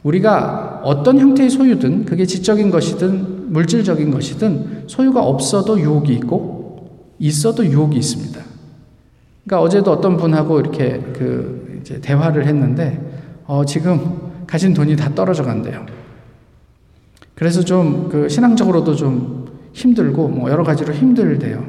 우리가 0.04 0.80
어떤 0.84 1.18
형태의 1.18 1.50
소유든 1.50 2.06
그게 2.06 2.24
지적인 2.24 2.70
것이든 2.70 3.52
물질적인 3.52 4.10
것이든 4.10 4.84
소유가 4.86 5.22
없어도 5.22 5.78
유혹이 5.78 6.14
있고 6.14 7.10
있어도 7.18 7.66
유혹이 7.66 7.98
있습니다. 7.98 8.40
그러니까 9.44 9.60
어제도 9.62 9.92
어떤 9.92 10.16
분하고 10.16 10.60
이렇게 10.60 10.98
그 11.12 11.78
이제 11.82 12.00
대화를 12.00 12.46
했는데 12.46 12.98
어 13.44 13.66
지금 13.66 14.18
가진 14.46 14.72
돈이 14.72 14.96
다 14.96 15.14
떨어져 15.14 15.42
간대요. 15.42 15.84
그래서 17.34 17.60
좀 17.62 18.08
그 18.08 18.28
신앙적으로도 18.28 18.94
좀 18.94 19.41
힘들고 19.72 20.28
뭐 20.28 20.50
여러 20.50 20.62
가지로 20.64 20.92
힘들대요. 20.92 21.64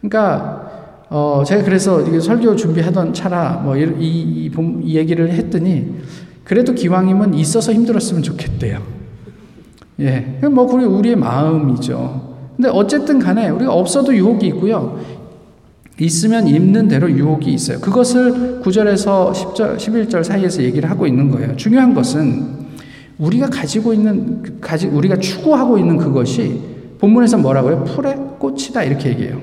그러니까 0.00 1.04
어 1.10 1.42
제가 1.46 1.64
그래서 1.64 2.02
이게 2.02 2.20
설교 2.20 2.56
준비하던 2.56 3.14
차라 3.14 3.60
뭐이 3.64 3.82
이, 3.98 4.46
이, 4.46 4.50
이 4.82 4.96
얘기를 4.96 5.30
했더니 5.30 5.94
그래도 6.44 6.72
기왕이면 6.72 7.34
있어서 7.34 7.72
힘들었으면 7.72 8.22
좋겠대요. 8.22 8.98
예. 10.00 10.38
뭐, 10.50 10.66
그게 10.66 10.84
우리의 10.84 11.16
마음이죠. 11.16 12.36
근데 12.56 12.70
어쨌든 12.70 13.18
간에 13.18 13.50
우리가 13.50 13.72
없어도 13.72 14.14
유혹이 14.14 14.46
있고요. 14.48 14.98
있으면 16.00 16.46
있는 16.46 16.88
대로 16.88 17.10
유혹이 17.10 17.52
있어요. 17.52 17.80
그것을 17.80 18.60
9절에서 18.62 19.32
10절, 19.32 19.76
11절 19.76 20.24
사이에서 20.24 20.62
얘기를 20.62 20.88
하고 20.88 21.06
있는 21.06 21.30
거예요. 21.30 21.56
중요한 21.56 21.92
것은 21.92 22.68
우리가 23.18 23.50
가지고 23.50 23.92
있는, 23.92 24.60
가지, 24.60 24.86
우리가 24.86 25.18
추구하고 25.18 25.76
있는 25.76 25.96
그것이 25.96 26.60
본문에서 26.98 27.38
뭐라고요? 27.38 27.84
풀의 27.84 28.16
꽃이다. 28.38 28.82
이렇게 28.84 29.10
얘기해요. 29.10 29.40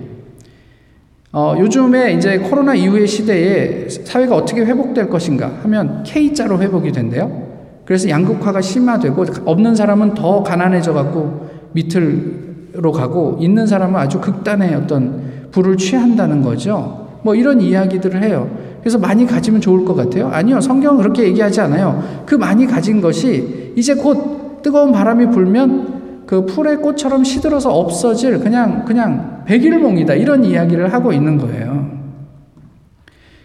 어, 1.32 1.56
요즘에 1.60 2.14
이제 2.14 2.38
코로나 2.40 2.74
이후의 2.74 3.08
시대에 3.08 3.90
사회가 3.90 4.36
어떻게 4.36 4.62
회복될 4.62 5.10
것인가 5.10 5.52
하면 5.64 6.04
K자로 6.04 6.62
회복이 6.62 6.92
된대요. 6.92 7.46
그래서 7.84 8.10
양극화가 8.10 8.62
심화되고 8.62 9.26
없는 9.46 9.76
사람은 9.76 10.14
더 10.14 10.44
가난해져 10.44 10.94
갖고 10.94 11.50
밑으로 11.74 12.92
가고 12.94 13.38
있는 13.40 13.68
사람은 13.68 14.00
아주 14.00 14.22
극단의 14.22 14.76
어떤 14.76 15.50
불을 15.52 15.78
취한다는 15.78 16.42
거죠. 16.42 17.20
뭐 17.22 17.36
이런 17.36 17.60
이야기들을 17.60 18.24
해요. 18.24 18.50
그래서 18.80 18.98
많이 18.98 19.26
가지면 19.26 19.62
좋을 19.62 19.84
것 19.84 19.96
같아요. 19.96 20.30
아니요. 20.30 20.62
성경은 20.62 21.02
그렇게 21.02 21.24
얘기하지 21.24 21.60
않아요. 21.62 22.24
그 22.26 22.36
많이 22.36 22.66
가진 22.66 23.02
것이 23.02 23.74
이제 23.76 23.94
곧 23.94 24.62
뜨거운 24.62 24.92
바람이 24.92 25.32
불면 25.32 25.95
그 26.26 26.46
풀의 26.46 26.78
꽃처럼 26.78 27.24
시들어서 27.24 27.74
없어질 27.74 28.40
그냥 28.40 28.86
그냥 28.86 29.44
백일몽이다 29.46 30.16
이런 30.16 30.44
이야기를 30.44 30.92
하고 30.92 31.14
있는 31.14 31.38
거예요. 31.38 31.96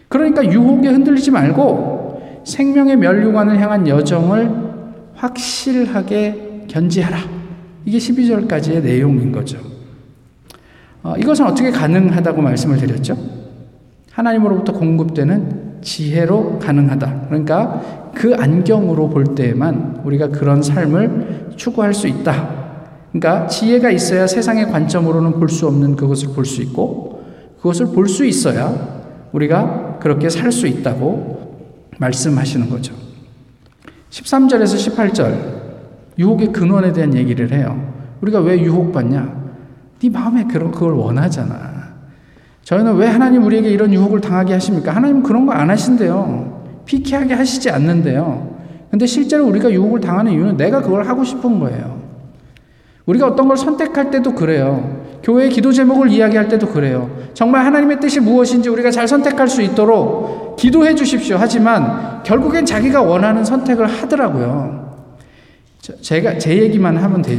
그러니까 0.08 0.44
유혹에 0.44 0.88
흔들리지 0.88 1.30
말고 1.30 2.40
생명의 2.44 2.96
멸류관을 2.96 3.60
향한 3.60 3.86
여정을 3.86 4.50
확실하게 5.14 6.64
견지하라. 6.68 7.18
이게 7.84 7.98
12절까지의 7.98 8.82
내용인 8.82 9.30
거죠. 9.32 9.58
어, 11.02 11.14
이것은 11.16 11.46
어떻게 11.46 11.70
가능하다고 11.70 12.42
말씀을 12.42 12.76
드렸죠? 12.78 13.16
하나님으로부터 14.12 14.72
공급되는 14.72 15.80
지혜로 15.82 16.58
가능하다. 16.58 17.26
그러니까 17.28 18.10
그 18.14 18.34
안경으로 18.34 19.08
볼 19.08 19.34
때에만 19.34 20.02
우리가 20.04 20.28
그런 20.28 20.62
삶을 20.62 21.52
추구할 21.56 21.94
수 21.94 22.06
있다. 22.08 22.59
그러니까 23.12 23.46
지혜가 23.48 23.90
있어야 23.90 24.26
세상의 24.26 24.66
관점으로는 24.70 25.32
볼 25.32 25.48
수 25.48 25.66
없는 25.66 25.96
그것을 25.96 26.28
볼 26.34 26.44
수 26.44 26.62
있고 26.62 27.24
그것을 27.58 27.86
볼 27.86 28.08
수 28.08 28.24
있어야 28.24 29.00
우리가 29.32 29.98
그렇게 30.00 30.28
살 30.28 30.50
수 30.52 30.66
있다고 30.66 31.40
말씀하시는 31.98 32.70
거죠. 32.70 32.94
13절에서 34.10 34.94
18절 34.94 35.60
유혹의 36.18 36.52
근원에 36.52 36.92
대한 36.92 37.14
얘기를 37.14 37.52
해요. 37.52 37.92
우리가 38.20 38.40
왜 38.40 38.60
유혹받냐? 38.60 39.40
네 40.00 40.08
마음에 40.08 40.44
그걸 40.44 40.92
원하잖아. 40.92 41.70
저희는 42.62 42.96
왜 42.96 43.06
하나님 43.06 43.44
우리에게 43.44 43.70
이런 43.70 43.92
유혹을 43.92 44.20
당하게 44.20 44.52
하십니까? 44.54 44.92
하나님 44.94 45.22
그런 45.22 45.46
거 45.46 45.52
안 45.52 45.70
하신대요. 45.70 46.82
피케하게 46.86 47.34
하시지 47.34 47.70
않는데요. 47.70 48.56
근데 48.90 49.06
실제로 49.06 49.46
우리가 49.46 49.70
유혹을 49.70 50.00
당하는 50.00 50.32
이유는 50.32 50.56
내가 50.56 50.80
그걸 50.80 51.06
하고 51.06 51.22
싶은 51.24 51.60
거예요. 51.60 51.99
우리가 53.06 53.26
어떤 53.26 53.48
걸 53.48 53.56
선택할 53.56 54.10
때도 54.10 54.34
그래요. 54.34 55.00
교회의 55.22 55.50
기도 55.50 55.72
제목을 55.72 56.10
이야기할 56.10 56.48
때도 56.48 56.68
그래요. 56.68 57.10
정말 57.34 57.64
하나님의 57.66 58.00
뜻이 58.00 58.20
무엇인지 58.20 58.68
우리가 58.68 58.90
잘 58.90 59.06
선택할 59.06 59.48
수 59.48 59.62
있도록 59.62 60.56
기도해 60.56 60.94
주십시오. 60.94 61.36
하지만 61.38 62.22
결국엔 62.22 62.64
자기가 62.66 63.02
원하는 63.02 63.44
선택을 63.44 63.86
하더라고요. 63.86 64.80
제가 66.00 66.38
제 66.38 66.58
얘기만 66.58 66.96
하면 66.96 67.22
되, 67.22 67.36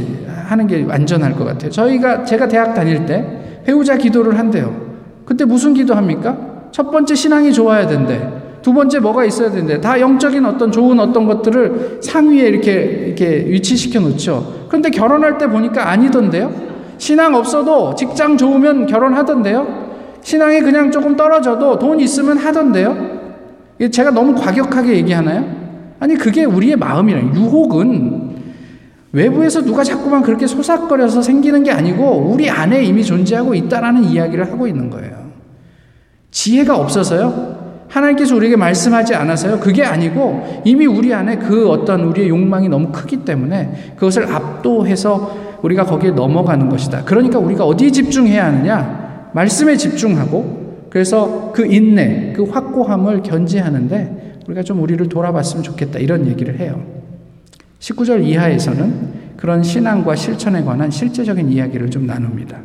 하는 0.48 0.66
게 0.66 0.86
안전할 0.88 1.34
것 1.34 1.44
같아요. 1.44 1.70
저희가 1.70 2.24
제가 2.24 2.48
대학 2.48 2.74
다닐 2.74 3.06
때 3.06 3.62
배우자 3.64 3.96
기도를 3.96 4.38
한대요. 4.38 4.74
그때 5.24 5.44
무슨 5.44 5.74
기도합니까? 5.74 6.68
첫 6.72 6.90
번째 6.90 7.14
신앙이 7.14 7.52
좋아야 7.52 7.86
된대. 7.86 8.41
두 8.62 8.72
번째 8.72 9.00
뭐가 9.00 9.24
있어야 9.24 9.50
되는데 9.50 9.80
다 9.80 10.00
영적인 10.00 10.46
어떤 10.46 10.70
좋은 10.70 10.98
어떤 11.00 11.26
것들을 11.26 11.98
상위에 12.02 12.46
이렇게 12.46 12.72
이렇게 13.06 13.44
위치시켜 13.48 14.00
놓죠. 14.00 14.66
그런데 14.68 14.90
결혼할 14.90 15.36
때 15.36 15.48
보니까 15.48 15.90
아니던데요. 15.90 16.72
신앙 16.98 17.34
없어도 17.34 17.94
직장 17.96 18.36
좋으면 18.36 18.86
결혼하던데요. 18.86 20.20
신앙이 20.22 20.60
그냥 20.60 20.90
조금 20.92 21.16
떨어져도 21.16 21.78
돈 21.78 21.98
있으면 21.98 22.38
하던데요. 22.38 23.20
제가 23.90 24.12
너무 24.12 24.34
과격하게 24.40 24.94
얘기하나요? 24.98 25.44
아니 25.98 26.14
그게 26.14 26.44
우리의 26.44 26.76
마음이라 26.76 27.20
유혹은 27.34 28.32
외부에서 29.12 29.62
누가 29.62 29.84
자꾸만 29.84 30.22
그렇게 30.22 30.46
소삭거려서 30.46 31.20
생기는 31.20 31.62
게 31.64 31.70
아니고 31.70 32.30
우리 32.32 32.48
안에 32.48 32.84
이미 32.84 33.04
존재하고 33.04 33.54
있다라는 33.54 34.04
이야기를 34.04 34.50
하고 34.50 34.66
있는 34.66 34.88
거예요. 34.88 35.30
지혜가 36.30 36.76
없어서요. 36.76 37.61
하나님께서 37.92 38.34
우리에게 38.34 38.56
말씀하지 38.56 39.14
않아서요. 39.14 39.60
그게 39.60 39.84
아니고 39.84 40.62
이미 40.64 40.86
우리 40.86 41.12
안에 41.12 41.36
그 41.36 41.68
어떤 41.68 42.04
우리의 42.04 42.30
욕망이 42.30 42.68
너무 42.68 42.88
크기 42.90 43.18
때문에 43.18 43.92
그것을 43.96 44.32
압도해서 44.32 45.58
우리가 45.62 45.84
거기에 45.84 46.10
넘어가는 46.12 46.68
것이다. 46.70 47.04
그러니까 47.04 47.38
우리가 47.38 47.64
어디에 47.64 47.90
집중해야 47.90 48.46
하느냐? 48.46 49.30
말씀에 49.34 49.76
집중하고 49.76 50.86
그래서 50.88 51.52
그 51.54 51.66
인내, 51.66 52.32
그 52.34 52.44
확고함을 52.44 53.22
견지하는데 53.22 54.40
우리가 54.46 54.62
좀 54.62 54.82
우리를 54.82 55.06
돌아봤으면 55.08 55.62
좋겠다. 55.62 55.98
이런 55.98 56.26
얘기를 56.26 56.58
해요. 56.58 56.82
19절 57.78 58.24
이하에서는 58.24 59.22
그런 59.36 59.62
신앙과 59.62 60.16
실천에 60.16 60.62
관한 60.62 60.90
실제적인 60.90 61.50
이야기를 61.50 61.90
좀 61.90 62.06
나눕니다. 62.06 62.58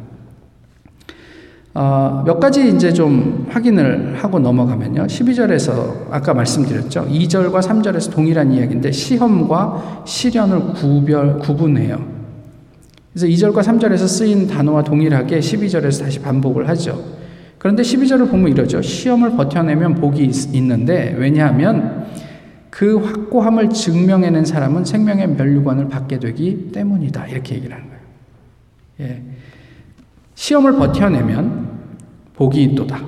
어, 1.79 2.23
몇 2.25 2.39
가지 2.39 2.69
이제 2.69 2.91
좀 2.91 3.45
확인을 3.51 4.15
하고 4.17 4.39
넘어가면요. 4.39 5.05
12절에서 5.05 6.07
아까 6.09 6.33
말씀드렸죠. 6.33 7.05
2절과 7.07 7.61
3절에서 7.61 8.11
동일한 8.11 8.51
이야기인데 8.51 8.91
시험과 8.91 10.03
시련을 10.03 10.73
구별, 10.73 11.37
구분해요. 11.37 12.03
그래서 13.13 13.27
2절과 13.27 13.61
3절에서 13.61 14.07
쓰인 14.07 14.47
단어와 14.47 14.83
동일하게 14.85 15.39
12절에서 15.39 16.05
다시 16.05 16.19
반복을 16.19 16.67
하죠. 16.69 16.99
그런데 17.59 17.83
12절을 17.83 18.31
보면 18.31 18.53
이러죠. 18.53 18.81
시험을 18.81 19.35
버텨내면 19.37 19.95
복이 19.95 20.25
있, 20.25 20.55
있는데 20.55 21.15
왜냐하면 21.15 22.07
그 22.71 22.97
확고함을 22.97 23.69
증명해낸 23.69 24.45
사람은 24.45 24.83
생명의 24.83 25.27
멸류관을 25.27 25.89
받게 25.89 26.17
되기 26.17 26.71
때문이다. 26.71 27.27
이렇게 27.27 27.53
얘기를 27.53 27.75
하는 27.75 27.87
거예요. 27.87 28.01
예. 29.01 29.21
시험을 30.33 30.73
버텨내면 30.73 31.66
복이 32.37 32.63
있도다. 32.63 33.01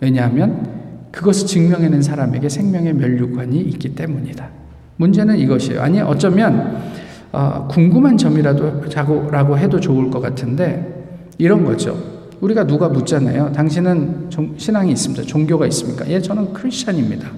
왜냐하면 0.00 0.68
그것을 1.12 1.46
증명해낸 1.46 2.02
사람에게 2.02 2.48
생명의 2.48 2.94
멸류관이 2.94 3.60
있기 3.60 3.94
때문이다. 3.94 4.48
문제는 4.96 5.38
이것이에요. 5.38 5.80
아니, 5.80 6.00
어쩌면, 6.00 6.78
어, 7.32 7.66
궁금한 7.68 8.16
점이라도 8.16 8.88
자고라고 8.88 9.58
해도 9.58 9.80
좋을 9.80 10.10
것 10.10 10.20
같은데, 10.20 11.06
이런 11.38 11.64
거죠. 11.64 11.96
우리가 12.40 12.66
누가 12.66 12.88
묻잖아요. 12.88 13.52
당신은 13.52 14.30
종, 14.30 14.54
신앙이 14.56 14.92
있습니다. 14.92 15.24
종교가 15.24 15.66
있습니까? 15.66 16.08
예, 16.08 16.20
저는 16.20 16.52
크리스찬입니다. 16.52 17.28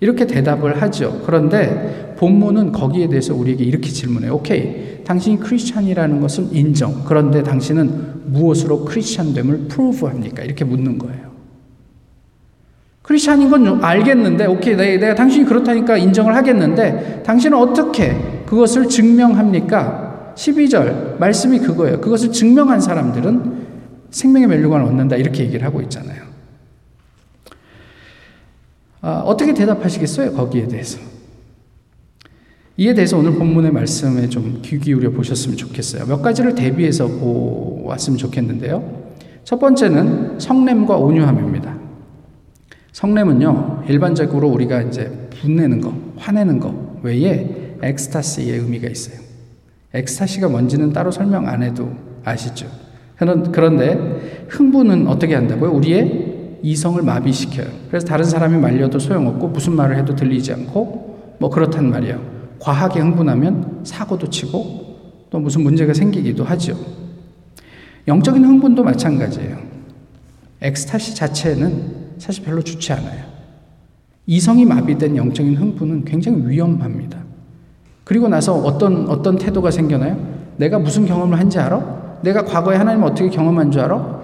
이렇게 0.00 0.26
대답을 0.26 0.82
하죠. 0.82 1.22
그런데 1.24 2.14
본문은 2.18 2.72
거기에 2.72 3.08
대해서 3.08 3.34
우리에게 3.34 3.64
이렇게 3.64 3.88
질문해요. 3.90 4.34
오케이. 4.34 5.04
당신이 5.04 5.40
크리스찬이라는 5.40 6.20
것은 6.20 6.52
인정. 6.52 7.04
그런데 7.04 7.42
당신은 7.42 8.30
무엇으로 8.32 8.84
크리스찬됨을 8.84 9.68
프로브합니까? 9.68 10.42
이렇게 10.42 10.64
묻는 10.64 10.98
거예요. 10.98 11.26
크리스찬인 13.02 13.48
건 13.48 13.84
알겠는데, 13.84 14.46
오케이, 14.46 14.74
내가, 14.76 15.00
내가 15.00 15.14
당신이 15.14 15.46
그렇다니까 15.46 15.96
인정을 15.96 16.34
하겠는데, 16.34 17.22
당신은 17.24 17.56
어떻게 17.56 18.42
그것을 18.46 18.88
증명합니까? 18.88 20.32
12절, 20.34 21.18
말씀이 21.18 21.60
그거예요. 21.60 22.00
그것을 22.00 22.32
증명한 22.32 22.80
사람들은 22.80 23.66
생명의 24.10 24.48
멸류관을 24.48 24.86
얻는다. 24.86 25.16
이렇게 25.16 25.44
얘기를 25.44 25.64
하고 25.64 25.80
있잖아요. 25.82 26.35
아, 29.00 29.22
어떻게 29.24 29.54
대답하시겠어요? 29.54 30.32
거기에 30.32 30.68
대해서. 30.68 30.98
이에 32.78 32.92
대해서 32.94 33.16
오늘 33.18 33.32
본문의 33.34 33.72
말씀에 33.72 34.28
좀 34.28 34.60
귀 34.62 34.78
기울여 34.78 35.10
보셨으면 35.10 35.56
좋겠어요. 35.56 36.06
몇 36.06 36.20
가지를 36.20 36.54
대비해서 36.54 37.06
보았으면 37.06 38.18
좋겠는데요. 38.18 39.06
첫 39.44 39.58
번째는 39.58 40.38
성냄과 40.40 40.96
온유함입니다. 40.96 41.76
성냄은요, 42.92 43.84
일반적으로 43.88 44.48
우리가 44.48 44.82
이제 44.82 45.28
분내는 45.40 45.80
거, 45.80 45.94
화내는 46.16 46.60
거 46.60 46.98
외에 47.02 47.76
엑스타시의 47.82 48.58
의미가 48.58 48.88
있어요. 48.88 49.20
엑스타시가 49.94 50.48
뭔지는 50.48 50.92
따로 50.92 51.10
설명 51.10 51.46
안 51.46 51.62
해도 51.62 51.90
아시죠? 52.24 52.66
그런데 53.16 54.46
흥분은 54.48 55.06
어떻게 55.06 55.34
한다고요? 55.34 55.70
우리의 55.72 56.25
이성을 56.62 57.02
마비시켜요. 57.02 57.66
그래서 57.88 58.06
다른 58.06 58.24
사람이 58.24 58.58
말려도 58.58 58.98
소용없고 58.98 59.48
무슨 59.48 59.74
말을 59.74 59.96
해도 59.96 60.14
들리지 60.14 60.52
않고 60.52 61.36
뭐 61.38 61.50
그렇단 61.50 61.90
말이에요. 61.90 62.20
과하게 62.58 63.00
흥분하면 63.00 63.80
사고도 63.84 64.30
치고 64.30 65.26
또 65.30 65.38
무슨 65.38 65.62
문제가 65.62 65.92
생기기도 65.92 66.44
하죠. 66.44 66.76
영적인 68.08 68.44
흥분도 68.44 68.84
마찬가지예요. 68.84 69.58
엑스타시 70.62 71.14
자체는 71.14 72.16
사실 72.18 72.44
별로 72.44 72.62
좋지 72.62 72.92
않아요. 72.92 73.24
이성이 74.26 74.64
마비된 74.64 75.16
영적인 75.16 75.56
흥분은 75.56 76.04
굉장히 76.04 76.46
위험합니다. 76.48 77.18
그리고 78.04 78.28
나서 78.28 78.54
어떤 78.54 79.08
어떤 79.08 79.36
태도가 79.36 79.70
생겨나요? 79.70 80.16
내가 80.56 80.78
무슨 80.78 81.06
경험을 81.06 81.38
한지 81.38 81.58
알아? 81.58 82.18
내가 82.22 82.44
과거에 82.44 82.76
하나님 82.76 83.02
어떻게 83.02 83.28
경험한 83.28 83.70
줄 83.70 83.82
알아? 83.82 84.15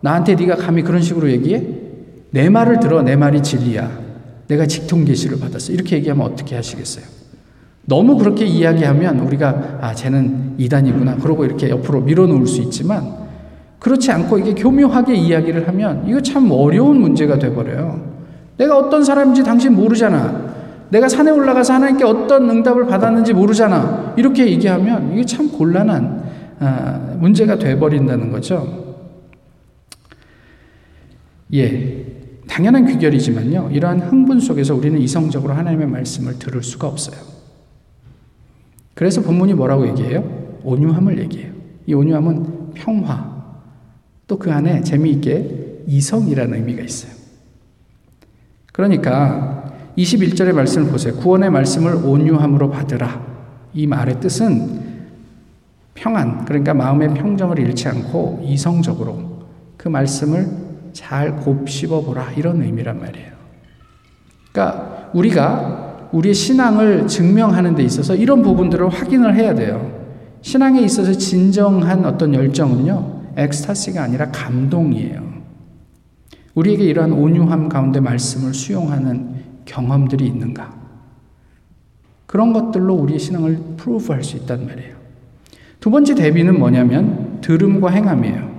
나한테 0.00 0.34
네가 0.34 0.56
감히 0.56 0.82
그런 0.82 1.02
식으로 1.02 1.30
얘기해? 1.30 1.62
내 2.30 2.48
말을 2.48 2.80
들어 2.80 3.02
내 3.02 3.16
말이 3.16 3.42
진리야. 3.42 3.90
내가 4.48 4.66
직통 4.66 5.04
계시를 5.04 5.38
받았어. 5.38 5.72
이렇게 5.72 5.96
얘기하면 5.96 6.26
어떻게 6.26 6.56
하시겠어요? 6.56 7.04
너무 7.86 8.16
그렇게 8.16 8.44
이야기하면 8.44 9.20
우리가 9.20 9.78
아 9.80 9.94
쟤는 9.94 10.54
이단이구나 10.58 11.16
그러고 11.16 11.44
이렇게 11.44 11.70
옆으로 11.70 12.02
밀어놓을 12.02 12.46
수 12.46 12.60
있지만 12.62 13.20
그렇지 13.78 14.12
않고 14.12 14.38
이게 14.38 14.54
교묘하게 14.54 15.14
이야기를 15.14 15.66
하면 15.68 16.04
이거 16.06 16.20
참 16.20 16.50
어려운 16.50 17.00
문제가 17.00 17.38
돼버려요. 17.38 18.00
내가 18.58 18.76
어떤 18.76 19.02
사람인지 19.02 19.42
당신 19.42 19.74
모르잖아. 19.74 20.50
내가 20.90 21.08
산에 21.08 21.30
올라가서 21.30 21.74
하나님께 21.74 22.04
어떤 22.04 22.50
응답을 22.50 22.86
받았는지 22.86 23.32
모르잖아. 23.32 24.14
이렇게 24.16 24.46
얘기하면 24.46 25.12
이게 25.12 25.24
참 25.24 25.50
곤란한 25.50 26.22
아, 26.60 27.00
문제가 27.18 27.56
돼버린다는 27.56 28.30
거죠. 28.30 28.89
예, 31.54 32.06
당연한 32.48 32.86
귀결이지만요. 32.86 33.70
이러한 33.72 34.00
흥분 34.00 34.40
속에서 34.40 34.74
우리는 34.74 35.00
이성적으로 35.00 35.54
하나님의 35.54 35.86
말씀을 35.86 36.38
들을 36.38 36.62
수가 36.62 36.88
없어요. 36.88 37.16
그래서 38.94 39.22
본문이 39.22 39.54
뭐라고 39.54 39.88
얘기해요? 39.88 40.58
온유함을 40.62 41.18
얘기해요. 41.18 41.52
이 41.86 41.94
온유함은 41.94 42.74
평화, 42.74 43.30
또 44.26 44.38
그 44.38 44.52
안에 44.52 44.82
재미있게 44.82 45.82
이성이라는 45.88 46.54
의미가 46.54 46.82
있어요. 46.82 47.12
그러니까 48.72 49.72
21절의 49.98 50.52
말씀을 50.52 50.88
보세요. 50.90 51.16
구원의 51.16 51.50
말씀을 51.50 51.94
온유함으로 51.94 52.70
받으라. 52.70 53.26
이 53.74 53.86
말의 53.88 54.20
뜻은 54.20 54.80
평안, 55.94 56.44
그러니까 56.44 56.74
마음의 56.74 57.14
평정을 57.14 57.58
잃지 57.58 57.88
않고 57.88 58.44
이성적으로 58.44 59.46
그 59.76 59.88
말씀을 59.88 60.69
잘 60.92 61.36
곱씹어 61.36 62.02
보라. 62.02 62.32
이런 62.32 62.62
의미란 62.62 63.00
말이에요. 63.00 63.30
그러니까 64.52 65.10
우리가 65.14 66.08
우리의 66.12 66.34
신앙을 66.34 67.06
증명하는 67.06 67.74
데 67.74 67.82
있어서 67.82 68.14
이런 68.14 68.42
부분들을 68.42 68.88
확인을 68.88 69.36
해야 69.36 69.54
돼요. 69.54 70.00
신앙에 70.42 70.80
있어서 70.80 71.12
진정한 71.12 72.04
어떤 72.04 72.34
열정은요, 72.34 73.22
엑스타시가 73.36 74.02
아니라 74.02 74.30
감동이에요. 74.30 75.22
우리에게 76.54 76.84
이러한 76.84 77.12
온유함 77.12 77.68
가운데 77.68 78.00
말씀을 78.00 78.54
수용하는 78.54 79.34
경험들이 79.66 80.26
있는가? 80.26 80.74
그런 82.26 82.52
것들로 82.52 82.94
우리의 82.94 83.18
신앙을 83.18 83.58
프루프할 83.76 84.24
수 84.24 84.36
있단 84.36 84.66
말이에요. 84.66 84.94
두 85.78 85.90
번째 85.90 86.14
대비는 86.14 86.58
뭐냐면 86.58 87.38
들음과 87.40 87.90
행함이에요. 87.90 88.49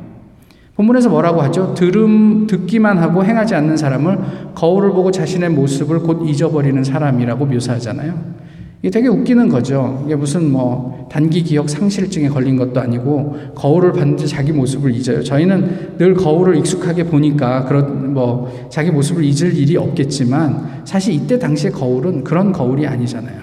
본문에서 0.76 1.10
뭐라고 1.10 1.42
하죠? 1.42 1.74
들음 1.74 2.48
듣기만 2.48 2.98
하고 2.98 3.24
행하지 3.24 3.56
않는 3.56 3.78
사람을 3.78 4.18
거울을 4.56 4.92
보고 4.92 5.12
자신의 5.12 5.50
모습을 5.50 6.00
곧 6.00 6.28
잊어버리는 6.28 6.84
사람이라고 6.84 7.46
묘사하잖아요. 7.46 8.42
이게 8.82 8.90
되게 8.90 9.08
웃기는 9.10 9.48
거죠. 9.50 10.02
이게 10.06 10.16
무슨 10.16 10.52
뭐 10.52 11.08
단기 11.12 11.44
기억 11.44 11.70
상실증에 11.70 12.30
걸린 12.30 12.58
것도 12.58 12.80
아니고 12.80 13.36
거울을 13.54 13.94
봤는데 13.94 14.26
자기 14.26 14.52
모습을 14.52 14.96
잊어요. 14.96 15.22
저희는 15.22 15.98
늘 16.00 16.16
거울을 16.16 16.56
익숙하게 16.58 17.04
보니까 17.04 17.66
그런 17.66 18.14
뭐 18.14 18.68
자기 18.70 18.90
모습을 18.90 19.24
잊을 19.24 19.56
일이 19.56 19.78
없겠지만 19.78 20.82
사실 20.86 21.14
이때 21.14 21.38
당시에 21.38 21.70
거울은 21.70 22.24
그런 22.24 22.52
거울이 22.52 22.88
아니잖아요. 22.88 23.42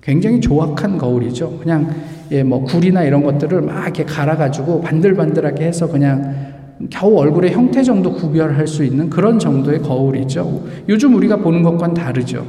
굉장히 0.00 0.40
조악한 0.40 0.96
거울이죠. 0.96 1.58
그냥 1.58 1.90
예, 2.30 2.42
뭐 2.42 2.64
굴이나 2.64 3.02
이런 3.02 3.22
것들을 3.22 3.60
막 3.60 3.82
이렇게 3.82 4.04
갈아가지고 4.04 4.80
반들반들하게 4.80 5.62
해서 5.62 5.88
그냥 5.88 6.59
겨우 6.88 7.16
얼굴의 7.18 7.52
형태 7.52 7.82
정도 7.82 8.12
구별할 8.12 8.66
수 8.66 8.84
있는 8.84 9.10
그런 9.10 9.38
정도의 9.38 9.82
거울이죠. 9.82 10.64
요즘 10.88 11.14
우리가 11.14 11.36
보는 11.36 11.62
것과는 11.62 11.94
다르죠. 11.94 12.46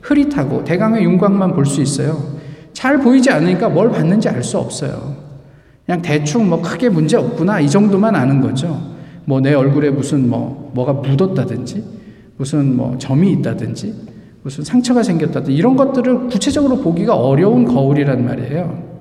흐릿하고 0.00 0.64
대강의 0.64 1.04
윤곽만 1.04 1.54
볼 1.54 1.66
수 1.66 1.82
있어요. 1.82 2.18
잘 2.72 2.98
보이지 2.98 3.30
않으니까 3.30 3.68
뭘 3.68 3.90
봤는지 3.90 4.28
알 4.28 4.42
수 4.42 4.58
없어요. 4.58 5.16
그냥 5.84 6.00
대충 6.00 6.48
뭐 6.48 6.62
크게 6.62 6.88
문제 6.88 7.16
없구나 7.16 7.60
이 7.60 7.68
정도만 7.68 8.14
아는 8.16 8.40
거죠. 8.40 8.80
뭐 9.26 9.40
내 9.40 9.52
얼굴에 9.54 9.90
무슨 9.90 10.28
뭐 10.28 10.70
뭐가 10.74 10.94
묻었다든지 10.94 11.84
무슨 12.36 12.76
뭐 12.76 12.96
점이 12.98 13.30
있다든지 13.32 13.94
무슨 14.42 14.64
상처가 14.64 15.02
생겼다든지 15.02 15.54
이런 15.54 15.76
것들을 15.76 16.28
구체적으로 16.28 16.78
보기가 16.78 17.14
어려운 17.14 17.64
거울이란 17.64 18.24
말이에요. 18.24 18.93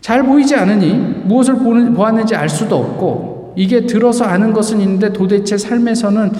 잘 0.00 0.22
보이지 0.22 0.54
않으니 0.54 0.94
무엇을 1.24 1.56
보았는지 1.56 2.34
알 2.34 2.48
수도 2.48 2.76
없고 2.76 3.54
이게 3.56 3.86
들어서 3.86 4.24
아는 4.24 4.52
것은 4.52 4.80
있는데 4.80 5.12
도대체 5.12 5.58
삶에서는 5.58 6.32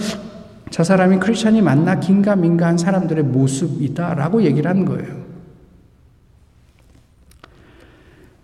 저 0.71 0.85
사람이 0.85 1.19
크리스천이 1.19 1.61
맞나 1.61 1.99
긴가민가한 1.99 2.79
사람들의 2.79 3.25
모습이다라고 3.25 4.43
얘기를 4.43 4.71
하는 4.71 4.85
거예요. 4.85 5.21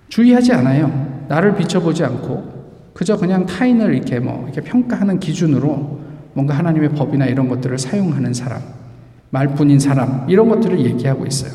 주의하지 0.08 0.52
않아요. 0.52 1.24
나를 1.28 1.54
비춰보지 1.54 2.04
않고 2.04 2.56
그저 2.92 3.16
그냥 3.16 3.46
타인을 3.46 3.94
이렇게 3.94 4.18
뭐 4.18 4.44
이렇게 4.44 4.60
평가하는 4.62 5.20
기준으로 5.20 6.00
뭔가 6.32 6.54
하나님의 6.54 6.90
법이나 6.90 7.26
이런 7.26 7.48
것들을 7.48 7.78
사용하는 7.78 8.32
사람, 8.34 8.60
말뿐인 9.30 9.78
사람 9.78 10.26
이런 10.28 10.48
것들을 10.48 10.80
얘기하고 10.80 11.26
있어요. 11.26 11.52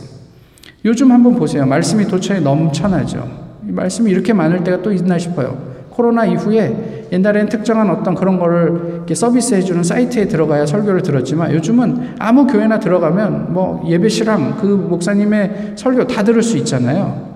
요즘 0.86 1.12
한번 1.12 1.36
보세요. 1.36 1.66
말씀이 1.66 2.06
도처에 2.06 2.40
넘쳐나죠. 2.40 3.41
말씀이 3.72 4.12
이렇게 4.12 4.34
많을 4.34 4.64
때가 4.64 4.82
또 4.82 4.92
있나 4.92 5.18
싶어요. 5.18 5.72
코로나 5.90 6.26
이후에 6.26 7.08
옛날에는 7.12 7.50
특정한 7.50 7.90
어떤 7.90 8.16
그런 8.16 8.40
거를 8.40 9.04
서비스 9.14 9.54
해주는 9.54 9.84
사이트에 9.84 10.28
들어가야 10.28 10.66
설교를 10.66 11.02
들었지만 11.02 11.54
요즘은 11.54 12.16
아무 12.20 12.48
교회나 12.48 12.80
들어가면 12.80 13.54
뭐 13.54 13.84
예배 13.88 14.08
실황, 14.08 14.56
그 14.58 14.66
목사님의 14.66 15.74
설교 15.76 16.08
다 16.08 16.24
들을 16.24 16.42
수 16.42 16.58
있잖아요. 16.58 17.30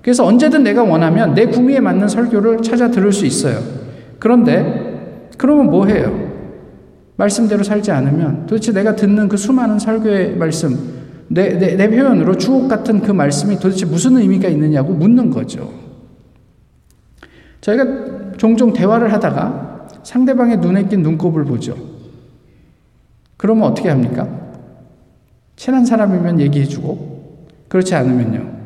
그래서 0.00 0.24
언제든 0.24 0.62
내가 0.62 0.84
원하면 0.84 1.34
내 1.34 1.46
구미에 1.46 1.80
맞는 1.80 2.06
설교를 2.06 2.62
찾아 2.62 2.90
들을 2.90 3.12
수 3.12 3.26
있어요. 3.26 3.58
그런데 4.20 5.30
그러면 5.36 5.66
뭐 5.66 5.86
해요? 5.86 6.26
말씀대로 7.16 7.64
살지 7.64 7.90
않으면 7.90 8.46
도대체 8.46 8.72
내가 8.72 8.94
듣는 8.94 9.28
그 9.28 9.36
수많은 9.36 9.78
설교의 9.78 10.36
말씀, 10.36 10.95
내, 11.28 11.58
내, 11.58 11.74
내 11.76 11.90
표현으로 11.90 12.36
주옥 12.36 12.68
같은 12.68 13.00
그 13.00 13.10
말씀이 13.10 13.56
도대체 13.58 13.84
무슨 13.86 14.16
의미가 14.16 14.48
있느냐고 14.48 14.92
묻는 14.92 15.30
거죠. 15.30 15.72
저희가 17.60 18.36
종종 18.36 18.72
대화를 18.72 19.12
하다가 19.12 19.88
상대방의 20.02 20.58
눈에 20.58 20.86
낀 20.86 21.02
눈곱을 21.02 21.44
보죠. 21.44 21.76
그러면 23.36 23.64
어떻게 23.64 23.88
합니까? 23.88 24.28
친한 25.56 25.84
사람이면 25.84 26.38
얘기해주고, 26.40 27.38
그렇지 27.68 27.94
않으면요. 27.94 28.56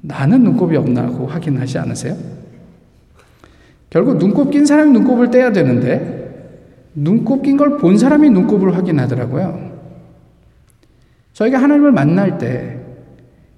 나는 0.00 0.42
눈곱이 0.42 0.76
없나 0.76 1.02
하고 1.04 1.26
확인하지 1.26 1.78
않으세요? 1.78 2.16
결국 3.88 4.18
눈곱 4.18 4.50
낀 4.50 4.66
사람이 4.66 4.90
눈곱을 4.92 5.30
떼야 5.30 5.52
되는데, 5.52 6.16
눈곱 6.94 7.42
낀 7.42 7.56
걸 7.56 7.78
본 7.78 7.98
사람이 7.98 8.30
눈곱을 8.30 8.74
확인하더라고요. 8.76 9.65
저희가 11.36 11.62
하나님을 11.62 11.92
만날 11.92 12.38
때, 12.38 12.78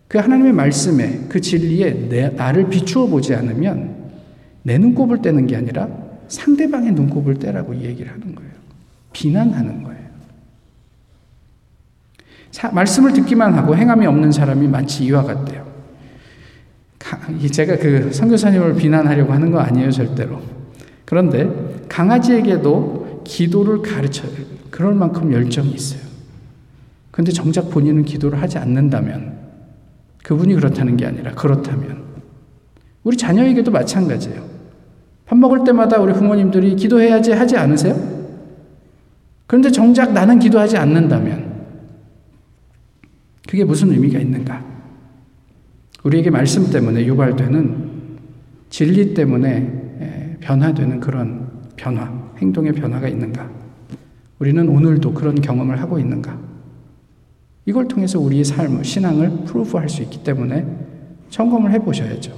그 0.09 0.19
하나님의 0.19 0.53
말씀에, 0.53 1.27
그 1.29 1.41
진리에 1.41 2.09
내, 2.09 2.29
나를 2.31 2.69
비추어 2.69 3.07
보지 3.07 3.37
않으면, 3.37 3.95
내 4.65 4.79
눈곱을 4.79 5.23
떼는 5.23 5.47
게 5.47 5.55
아니라 5.55 5.89
상대방의 6.27 6.91
눈곱을 6.93 7.39
떼라고 7.39 7.77
얘기를 7.77 8.11
하는 8.11 8.35
거예요. 8.35 8.51
비난하는 9.13 9.85
거예요. 9.85 10.01
사, 12.51 12.69
말씀을 12.73 13.13
듣기만 13.13 13.55
하고 13.55 13.77
행함이 13.77 14.07
없는 14.07 14.33
사람이 14.33 14.67
마치 14.67 15.05
이와 15.05 15.23
같대요. 15.23 15.69
제가 17.53 17.77
그 17.77 18.13
선교사님을 18.13 18.75
비난하려고 18.75 19.33
하는 19.33 19.53
거 19.53 19.61
아니에요, 19.61 19.93
절대로. 19.93 20.43
그런데 21.05 21.49
강아지에게도 21.89 23.23
기도를 23.25 23.83
가르쳐요. 23.83 24.33
그럴 24.69 24.95
만큼 24.95 25.33
열정이 25.33 25.71
있어요. 25.71 26.08
근데 27.19 27.33
정작 27.33 27.69
본인은 27.71 28.05
기도를 28.05 28.41
하지 28.41 28.59
않는다면 28.59 29.37
그분이 30.23 30.55
그렇다는 30.55 30.97
게 30.97 31.05
아니라 31.05 31.33
그렇다면 31.33 32.05
우리 33.03 33.17
자녀에게도 33.17 33.73
마찬가지예요. 33.73 34.41
밥 35.27 35.37
먹을 35.37 35.65
때마다 35.65 35.99
우리 35.99 36.13
부모님들이 36.13 36.77
기도해야지 36.77 37.33
하지 37.33 37.57
않으세요? 37.57 37.97
그런데 39.49 39.69
정작 39.73 40.13
나는 40.13 40.39
기도하지 40.39 40.77
않는다면 40.77 41.65
그게 43.49 43.65
무슨 43.65 43.91
의미가 43.91 44.21
있는가? 44.21 44.65
우리에게 46.05 46.31
말씀 46.31 46.71
때문에 46.71 47.05
유발되는 47.05 47.91
진리 48.71 49.13
때문에 49.15 50.37
변화되는 50.41 51.01
그런 51.01 51.49
변화, 51.75 52.13
행동의 52.39 52.75
변화가 52.75 53.09
있는가? 53.09 53.51
우리는 54.39 54.69
오늘도 54.69 55.15
그런 55.15 55.35
경험을 55.35 55.81
하고 55.81 55.99
있는가? 55.99 56.47
이걸 57.69 57.87
통해서 57.87 58.19
우리의 58.19 58.45
삶, 58.45 58.83
신앙을 58.83 59.45
프루프할 59.45 59.91
수 59.91 60.01
있기 60.01 60.25
때문에 60.25 60.65
점검을 61.29 61.71
해보셔야죠. 61.73 62.33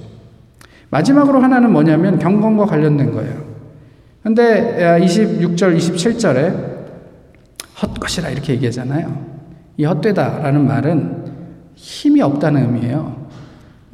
마지막으로 0.90 1.38
하나는 1.38 1.72
뭐냐면 1.72 2.18
경건과 2.18 2.66
관련된 2.66 3.12
거예요. 3.12 3.44
근데 4.24 4.98
26절, 5.00 5.76
27절에 5.76 6.80
헛것이라 7.80 8.30
이렇게 8.30 8.54
얘기하잖아요. 8.54 9.24
이 9.76 9.84
헛되다라는 9.84 10.66
말은 10.66 11.24
힘이 11.76 12.22
없다는 12.22 12.62
의미예요. 12.62 13.28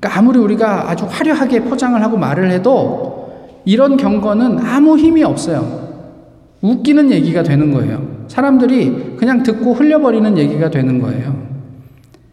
그러니까 0.00 0.18
아무리 0.18 0.38
우리가 0.38 0.90
아주 0.90 1.04
화려하게 1.04 1.64
포장을 1.64 2.02
하고 2.02 2.16
말을 2.16 2.50
해도 2.50 3.60
이런 3.66 3.98
경건은 3.98 4.60
아무 4.60 4.96
힘이 4.96 5.22
없어요. 5.22 6.16
웃기는 6.62 7.10
얘기가 7.10 7.42
되는 7.42 7.72
거예요. 7.72 8.15
사람들이 8.36 9.16
그냥 9.16 9.42
듣고 9.42 9.72
흘려버리는 9.72 10.36
얘기가 10.36 10.68
되는 10.68 11.00
거예요. 11.00 11.46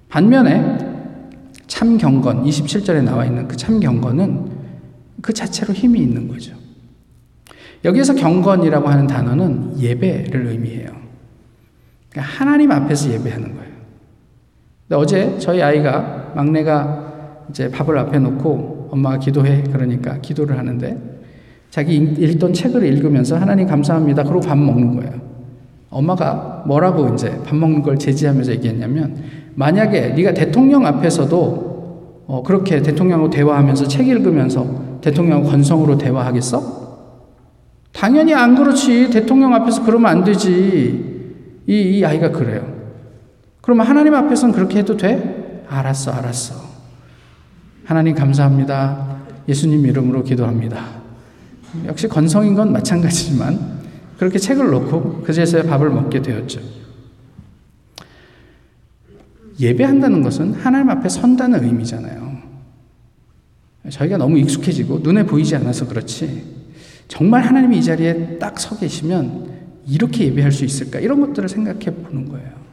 반면에 0.09 0.77
참 1.67 1.97
경건, 1.97 2.43
27절에 2.43 3.01
나와 3.03 3.23
있는 3.23 3.47
그 3.47 3.55
참 3.55 3.79
경건은 3.79 4.51
그 5.21 5.31
자체로 5.31 5.73
힘이 5.73 6.01
있는 6.01 6.27
거죠. 6.27 6.53
여기에서 7.85 8.13
경건이라고 8.15 8.85
하는 8.85 9.07
단어는 9.07 9.79
예배를 9.79 10.47
의미해요. 10.47 10.89
그러니까 12.09 12.33
하나님 12.33 12.73
앞에서 12.73 13.09
예배하는 13.13 13.55
거예요. 13.55 13.71
어제 14.91 15.37
저희 15.39 15.61
아이가 15.61 16.33
막내가 16.35 17.45
이제 17.49 17.71
밥을 17.71 17.97
앞에 17.97 18.19
놓고 18.19 18.89
엄마가 18.91 19.19
기도해 19.19 19.63
그러니까 19.71 20.19
기도를 20.19 20.57
하는데 20.57 20.97
자기 21.69 21.95
읽던 21.95 22.51
책을 22.51 22.83
읽으면서 22.83 23.37
하나님 23.37 23.67
감사합니다. 23.67 24.23
그러고 24.23 24.41
밥 24.41 24.57
먹는 24.57 24.97
거예요. 24.97 25.32
엄마가 25.93 26.63
뭐라고 26.65 27.13
이제 27.13 27.39
밥 27.45 27.55
먹는 27.55 27.83
걸 27.83 27.99
제지하면서 27.99 28.51
얘기했냐면 28.53 29.15
만약에 29.55 30.09
네가 30.09 30.33
대통령 30.33 30.85
앞에서도 30.85 31.73
어, 32.25 32.43
그렇게 32.43 32.81
대통령하고 32.81 33.29
대화하면서 33.29 33.87
책 33.87 34.07
읽으면서 34.07 34.65
대통령하고 35.01 35.49
건성으로 35.49 35.97
대화하겠어? 35.97 36.83
당연히 37.91 38.33
안 38.33 38.55
그렇지. 38.55 39.09
대통령 39.11 39.53
앞에서 39.53 39.83
그러면 39.83 40.09
안 40.09 40.23
되지. 40.23 41.13
이, 41.67 41.73
이 41.73 42.03
아이가 42.03 42.31
그래요. 42.31 42.65
그러면 43.61 43.85
하나님 43.85 44.15
앞에서는 44.15 44.55
그렇게 44.55 44.79
해도 44.79 44.97
돼? 44.97 45.63
알았어, 45.69 46.11
알았어. 46.11 46.55
하나님 47.85 48.15
감사합니다. 48.15 49.17
예수님 49.47 49.85
이름으로 49.85 50.23
기도합니다. 50.23 50.83
역시 51.85 52.07
건성인 52.07 52.55
건 52.55 52.71
마찬가지지만 52.71 53.72
그렇게 54.17 54.39
책을 54.39 54.69
놓고 54.69 55.21
그제서야 55.21 55.63
밥을 55.63 55.89
먹게 55.89 56.21
되었죠. 56.21 56.61
예배한다는 59.59 60.21
것은 60.21 60.53
하나님 60.53 60.89
앞에 60.89 61.09
선다는 61.09 61.63
의미잖아요. 61.63 62.33
저희가 63.89 64.17
너무 64.17 64.37
익숙해지고 64.39 64.99
눈에 64.99 65.25
보이지 65.25 65.55
않아서 65.57 65.87
그렇지 65.87 66.43
정말 67.07 67.41
하나님이 67.41 67.79
이 67.79 67.83
자리에 67.83 68.37
딱 68.39 68.59
서 68.59 68.77
계시면 68.77 69.51
이렇게 69.87 70.25
예배할 70.25 70.51
수 70.51 70.63
있을까? 70.63 70.99
이런 70.99 71.19
것들을 71.19 71.49
생각해 71.49 71.81
보는 71.81 72.29
거예요. 72.29 72.63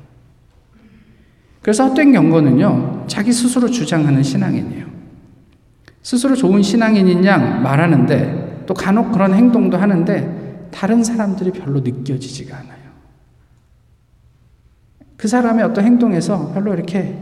그래서 1.62 1.88
헛된 1.88 2.12
경건은요, 2.12 3.04
자기 3.06 3.32
스스로 3.32 3.68
주장하는 3.68 4.22
신앙인이에요. 4.22 4.86
스스로 6.02 6.34
좋은 6.34 6.62
신앙인인 6.62 7.24
양 7.24 7.62
말하는데, 7.62 8.64
또 8.66 8.72
간혹 8.72 9.12
그런 9.12 9.34
행동도 9.34 9.76
하는데, 9.76 10.39
다른 10.70 11.02
사람들이 11.02 11.52
별로 11.52 11.80
느껴지지가 11.80 12.56
않아요. 12.56 12.80
그 15.16 15.28
사람의 15.28 15.64
어떤 15.64 15.84
행동에서 15.84 16.52
별로 16.52 16.72
이렇게, 16.74 17.16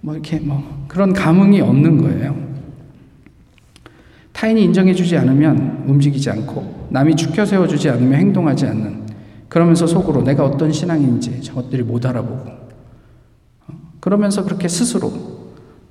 뭐 0.00 0.14
이렇게 0.14 0.38
뭐 0.38 0.86
그런 0.88 1.12
감흥이 1.12 1.60
없는 1.60 1.98
거예요. 1.98 2.46
타인이 4.32 4.62
인정해주지 4.64 5.16
않으면 5.16 5.84
움직이지 5.86 6.30
않고, 6.30 6.88
남이 6.90 7.16
죽혀 7.16 7.44
세워주지 7.44 7.90
않으면 7.90 8.18
행동하지 8.18 8.66
않는, 8.66 9.06
그러면서 9.48 9.86
속으로 9.86 10.22
내가 10.22 10.44
어떤 10.44 10.72
신앙인지 10.72 11.42
저것들이 11.42 11.82
못 11.82 12.04
알아보고 12.04 12.50
어, 13.68 13.74
그러면서 14.00 14.44
그렇게 14.44 14.68
스스로 14.68 15.12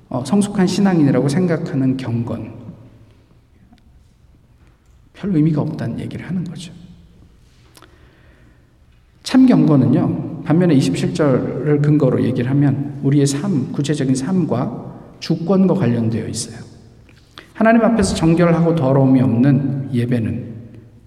어, 0.08 0.24
성숙한 0.24 0.66
신앙인이라고 0.66 1.28
생각하는 1.28 1.96
경건 1.96 2.54
별 5.14 5.34
의미가 5.34 5.62
없다는 5.62 5.98
얘기를 6.00 6.26
하는 6.28 6.44
거죠. 6.44 6.72
참 9.26 9.44
경건은요. 9.44 10.44
반면에 10.44 10.76
27절을 10.76 11.82
근거로 11.82 12.22
얘기를 12.22 12.48
하면 12.48 13.00
우리의 13.02 13.26
삶, 13.26 13.72
구체적인 13.72 14.14
삶과 14.14 15.16
주권과 15.18 15.74
관련되어 15.74 16.28
있어요. 16.28 16.58
하나님 17.52 17.82
앞에서 17.82 18.14
정결하고 18.14 18.76
더러움이 18.76 19.20
없는 19.20 19.88
예배는 19.92 20.54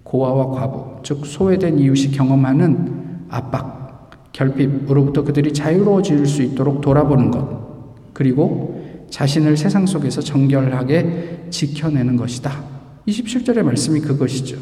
고아와 0.02 0.50
과부, 0.50 1.02
즉 1.02 1.24
소외된 1.24 1.78
이웃이 1.78 2.10
경험하는 2.12 3.24
압박, 3.30 4.10
결핍으로부터 4.32 5.24
그들이 5.24 5.54
자유로워질 5.54 6.26
수 6.26 6.42
있도록 6.42 6.82
돌아보는 6.82 7.30
것, 7.30 8.12
그리고 8.12 9.06
자신을 9.08 9.56
세상 9.56 9.86
속에서 9.86 10.20
정결하게 10.20 11.46
지켜내는 11.48 12.16
것이다. 12.16 12.52
27절의 13.08 13.62
말씀이 13.62 14.00
그것이죠. 14.00 14.58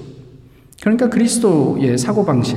그러니까 0.80 1.08
그리스도의 1.08 1.98
사고방식, 1.98 2.56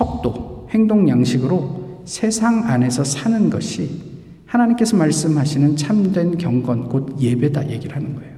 척도, 0.00 0.68
행동 0.70 1.06
양식으로 1.08 2.00
세상 2.06 2.64
안에서 2.64 3.04
사는 3.04 3.50
것이 3.50 4.00
하나님께서 4.46 4.96
말씀하시는 4.96 5.76
참된 5.76 6.38
경건, 6.38 6.88
곧 6.88 7.16
예배다 7.20 7.68
얘기를 7.68 7.94
하는 7.94 8.14
거예요. 8.14 8.30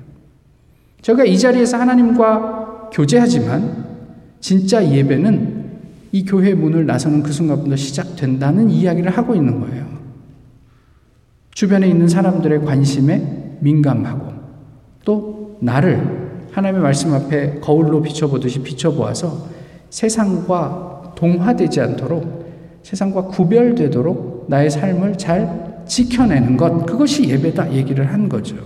제가 1.03 1.25
이 1.25 1.39
자리에서 1.39 1.79
하나님과 1.79 2.91
교제하지만 2.93 3.87
진짜 4.41 4.85
예배는 4.85 5.63
이 6.11 6.25
교회 6.25 6.53
문을 6.53 6.85
나서는 6.85 7.23
그 7.23 7.33
순간부터 7.33 7.77
시작된다는 7.77 8.69
이야기를 8.69 9.11
하고 9.13 9.35
있는 9.35 9.61
거예요. 9.61 9.87
주변에 11.55 11.89
있는 11.89 12.09
사람들의 12.09 12.65
관심에 12.65 13.59
민감하고 13.61 14.33
또 15.05 15.59
나를 15.61 16.49
하나님의 16.51 16.83
말씀 16.83 17.15
앞에 17.15 17.61
거울로 17.61 18.03
비춰보듯이 18.03 18.63
비춰보아서 18.63 19.49
세상과 19.91 20.92
동화되지 21.23 21.81
않도록 21.81 22.81
세상과 22.83 23.27
구별되도록 23.27 24.47
나의 24.49 24.69
삶을 24.69 25.19
잘 25.19 25.85
지켜내는 25.87 26.57
것, 26.57 26.85
그것이 26.85 27.29
예배다 27.29 27.73
얘기를 27.73 28.13
한 28.13 28.29
거죠. 28.29 28.57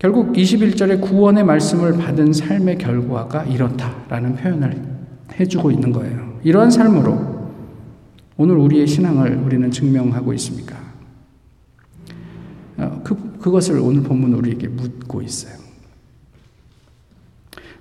결국 0.00 0.32
21절에 0.32 1.00
구원의 1.00 1.44
말씀을 1.44 1.92
받은 1.98 2.32
삶의 2.32 2.78
결과가 2.78 3.44
이렇다라는 3.44 4.34
표현을 4.34 4.82
해주고 5.38 5.70
있는 5.70 5.92
거예요. 5.92 6.40
이러한 6.42 6.70
삶으로 6.70 7.52
오늘 8.38 8.56
우리의 8.56 8.88
신앙을 8.88 9.36
우리는 9.36 9.70
증명하고 9.70 10.32
있습니까? 10.32 10.76
어, 12.78 13.00
그, 13.04 13.38
그것을 13.38 13.78
오늘 13.78 14.02
본문 14.02 14.32
우리에게 14.32 14.66
묻고 14.66 15.22
있어요. 15.22 15.59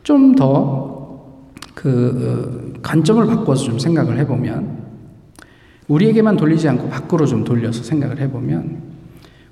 좀 0.10 0.34
더그 0.34 1.86
어, 2.76 2.80
관점을 2.82 3.24
바꿔서 3.28 3.66
좀 3.66 3.78
생각을 3.78 4.18
해보면 4.18 4.80
우리에게만 5.88 6.36
돌리지 6.36 6.68
않고 6.68 6.90
밖으로 6.90 7.28
좀 7.28 7.44
돌려서 7.44 7.84
생각을 7.84 8.20
해보면 8.20 8.90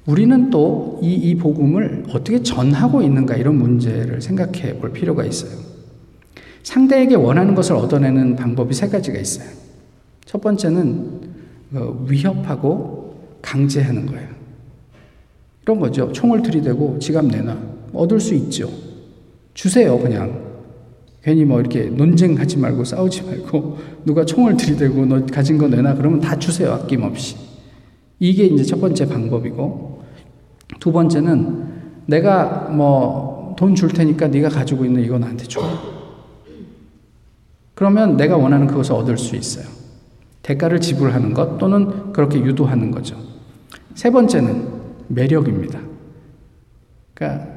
우리는 0.07 0.49
또 0.49 0.97
이 1.03 1.13
이 1.13 1.35
복음을 1.35 2.05
어떻게 2.09 2.41
전하고 2.41 3.03
있는가 3.03 3.35
이런 3.35 3.59
문제를 3.59 4.19
생각해 4.19 4.79
볼 4.79 4.91
필요가 4.93 5.23
있어요. 5.25 5.51
상대에게 6.63 7.13
원하는 7.13 7.53
것을 7.53 7.75
얻어내는 7.75 8.35
방법이 8.35 8.73
세 8.73 8.87
가지가 8.87 9.19
있어요. 9.19 9.47
첫 10.25 10.41
번째는 10.41 11.21
어, 11.75 12.03
위협하고 12.09 13.15
강제하는 13.43 14.07
거예요. 14.07 14.27
이런 15.61 15.79
거죠. 15.79 16.11
총을 16.11 16.41
들이대고 16.41 16.97
지갑 16.97 17.27
내놔. 17.27 17.55
얻을 17.93 18.19
수 18.19 18.33
있죠. 18.33 18.71
주세요, 19.53 19.99
그냥. 19.99 20.46
괜히 21.23 21.45
뭐 21.45 21.59
이렇게 21.59 21.83
논쟁하지 21.85 22.57
말고 22.57 22.83
싸우지 22.83 23.23
말고 23.23 23.77
누가 24.05 24.23
총을 24.25 24.55
들이대고 24.57 25.05
너 25.05 25.25
가진 25.25 25.57
거 25.57 25.67
내놔 25.67 25.95
그러면 25.95 26.19
다 26.19 26.37
주세요, 26.39 26.71
아낌없이. 26.71 27.35
이게 28.19 28.45
이제 28.45 28.63
첫 28.63 28.79
번째 28.79 29.07
방법이고 29.07 30.03
두 30.79 30.91
번째는 30.91 31.65
내가 32.05 32.69
뭐 32.69 33.37
돈 33.57 33.73
줄 33.75 33.89
테니까 33.89 34.27
네가 34.27 34.49
가지고 34.49 34.85
있는 34.85 35.03
이거 35.03 35.17
나한테 35.17 35.45
줘. 35.45 35.61
그러면 37.73 38.15
내가 38.15 38.37
원하는 38.37 38.67
그것을 38.67 38.93
얻을 38.93 39.17
수 39.17 39.35
있어요. 39.35 39.65
대가를 40.43 40.79
지불하는 40.79 41.33
것 41.33 41.57
또는 41.57 42.13
그렇게 42.13 42.39
유도하는 42.39 42.91
거죠. 42.91 43.17
세 43.95 44.09
번째는 44.11 44.67
매력입니다. 45.07 45.79
그러니까 47.13 47.56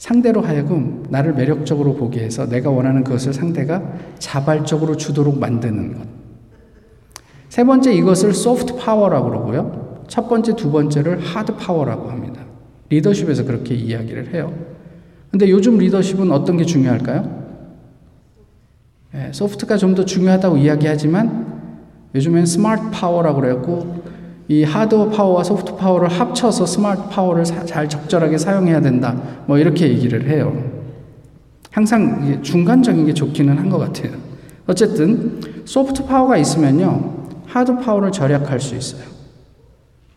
상대로 0.00 0.40
하여금 0.40 1.04
나를 1.10 1.34
매력적으로 1.34 1.94
보게 1.94 2.20
해서 2.20 2.48
내가 2.48 2.70
원하는 2.70 3.04
그것을 3.04 3.34
상대가 3.34 3.82
자발적으로 4.18 4.96
주도록 4.96 5.38
만드는 5.38 5.92
것. 5.92 6.06
세 7.50 7.64
번째 7.64 7.92
이것을 7.92 8.32
soft 8.32 8.76
power라고 8.76 9.28
그러고요. 9.28 10.04
첫 10.08 10.26
번째, 10.26 10.56
두 10.56 10.72
번째를 10.72 11.20
hard 11.20 11.54
power라고 11.56 12.08
합니다. 12.08 12.40
리더십에서 12.88 13.44
그렇게 13.44 13.74
이야기를 13.74 14.32
해요. 14.32 14.54
근데 15.30 15.50
요즘 15.50 15.76
리더십은 15.76 16.32
어떤 16.32 16.56
게 16.56 16.64
중요할까요? 16.64 17.38
예, 19.16 19.30
soft가 19.32 19.76
좀 19.76 19.94
더 19.94 20.06
중요하다고 20.06 20.56
이야기하지만 20.56 21.46
요즘엔 22.14 22.46
smart 22.46 22.90
power라고 22.90 23.42
그랬고 23.42 23.99
이 24.50 24.64
hard 24.64 25.10
power와 25.10 25.44
soft 25.44 25.76
power를 25.76 26.08
합쳐서 26.08 26.66
smart 26.66 27.08
power를 27.08 27.46
사, 27.46 27.64
잘 27.64 27.88
적절하게 27.88 28.36
사용해야 28.36 28.80
된다. 28.80 29.14
뭐 29.46 29.58
이렇게 29.58 29.88
얘기를 29.88 30.28
해요. 30.28 30.52
항상 31.70 32.42
중간적인 32.42 33.06
게 33.06 33.14
좋기는 33.14 33.56
한 33.56 33.70
것 33.70 33.78
같아요. 33.78 34.10
어쨌든 34.66 35.40
soft 35.64 36.04
power가 36.04 36.36
있으면요 36.36 37.26
hard 37.46 37.76
power를 37.78 38.10
절약할 38.10 38.58
수 38.58 38.74
있어요. 38.74 39.02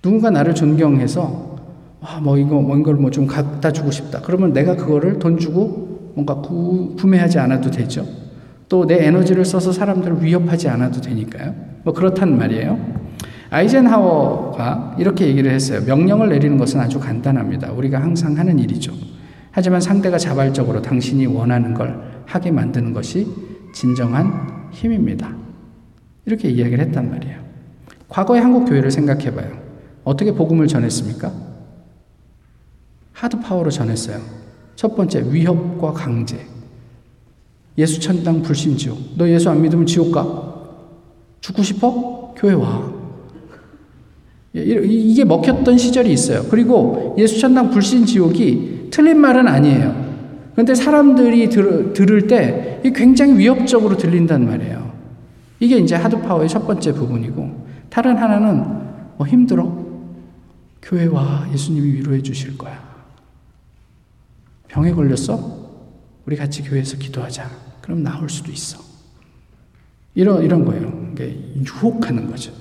누군가 0.01 0.31
나를 0.31 0.55
존경해서 0.55 1.53
아, 2.01 2.19
뭐 2.19 2.35
이거 2.39 2.59
뭔걸 2.59 2.95
뭐 2.95 3.11
좀 3.11 3.27
갖다 3.27 3.71
주고 3.71 3.91
싶다. 3.91 4.19
그러면 4.21 4.51
내가 4.51 4.75
그거를 4.75 5.19
돈 5.19 5.37
주고 5.37 6.11
뭔가 6.15 6.33
구, 6.41 6.95
구매하지 6.97 7.37
않아도 7.37 7.69
되죠. 7.69 8.03
또 8.67 8.85
내 8.87 9.05
에너지를 9.05 9.45
써서 9.45 9.71
사람들을 9.71 10.23
위협하지 10.23 10.69
않아도 10.69 11.01
되니까요. 11.01 11.53
뭐 11.83 11.93
그렇단 11.93 12.35
말이에요. 12.35 13.02
아이젠하워가 13.53 14.95
이렇게 14.97 15.27
얘기를 15.27 15.51
했어요. 15.51 15.81
명령을 15.85 16.29
내리는 16.29 16.57
것은 16.57 16.79
아주 16.79 16.99
간단합니다. 16.99 17.71
우리가 17.71 18.01
항상 18.01 18.35
하는 18.35 18.57
일이죠. 18.57 18.91
하지만 19.51 19.79
상대가 19.79 20.17
자발적으로 20.17 20.81
당신이 20.81 21.27
원하는 21.27 21.75
걸 21.75 22.23
하게 22.25 22.49
만드는 22.49 22.93
것이 22.93 23.27
진정한 23.75 24.69
힘입니다. 24.71 25.35
이렇게 26.25 26.49
이야기를 26.49 26.83
했단 26.85 27.11
말이에요. 27.11 27.43
과거의 28.09 28.41
한국 28.41 28.65
교회를 28.65 28.89
생각해 28.89 29.35
봐요. 29.35 29.51
어떻게 30.03 30.33
복음을 30.33 30.65
전했습니까? 30.65 31.31
하드 33.11 33.39
파워로 33.39 33.69
전했어요. 33.69 34.19
첫 34.75 34.95
번째, 34.95 35.31
위협과 35.31 35.93
강제. 35.93 36.43
예수 37.77 37.99
천당 37.99 38.41
불신 38.41 38.77
지옥. 38.77 38.97
너 39.15 39.29
예수 39.29 39.51
안 39.51 39.61
믿으면 39.61 39.85
지옥 39.85 40.11
가? 40.11 40.53
죽고 41.39 41.61
싶어? 41.61 42.33
교회 42.35 42.53
와. 42.53 43.02
이게 44.53 45.25
먹혔던 45.25 45.77
시절이 45.77 46.11
있어요. 46.11 46.43
그리고 46.49 47.15
예수 47.17 47.39
천당 47.39 47.71
불신 47.71 48.05
지옥이 48.05 48.89
틀린 48.91 49.19
말은 49.19 49.47
아니에요. 49.47 50.03
그런데 50.53 50.75
사람들이 50.75 51.49
들, 51.49 51.93
들을 51.93 52.27
때 52.27 52.79
굉장히 52.93 53.37
위협적으로 53.39 53.97
들린단 53.97 54.45
말이에요. 54.45 54.93
이게 55.59 55.77
이제 55.77 55.95
하드파워의 55.95 56.47
첫 56.49 56.67
번째 56.67 56.93
부분이고, 56.93 57.65
다른 57.89 58.17
하나는 58.17 58.63
뭐 59.17 59.25
힘들어? 59.25 59.83
교회 60.81 61.05
와. 61.05 61.47
예수님이 61.51 61.93
위로해 61.93 62.21
주실 62.21 62.57
거야. 62.57 62.83
병에 64.67 64.91
걸렸어? 64.91 65.63
우리 66.25 66.35
같이 66.35 66.61
교회에서 66.63 66.97
기도하자. 66.97 67.49
그럼 67.81 68.03
나올 68.03 68.29
수도 68.29 68.51
있어. 68.51 68.79
이런, 70.13 70.43
이런 70.43 70.65
거예요. 70.65 71.13
유혹하는 71.55 72.29
거죠. 72.29 72.51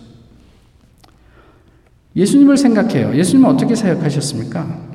예수님을 2.14 2.56
생각해요. 2.56 3.14
예수님은 3.14 3.50
어떻게 3.50 3.74
사역하셨습니까? 3.74 4.92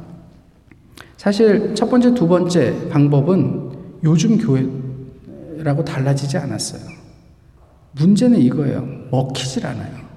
사실 1.17 1.73
첫 1.73 1.89
번째, 1.89 2.13
두 2.13 2.27
번째 2.27 2.89
방법은 2.89 3.71
요즘 4.03 4.37
교회라고 4.37 5.83
달라지지 5.83 6.37
않았어요. 6.37 6.81
문제는 7.93 8.39
이거예요. 8.39 8.87
먹히질 9.11 9.65
않아요. 9.65 10.07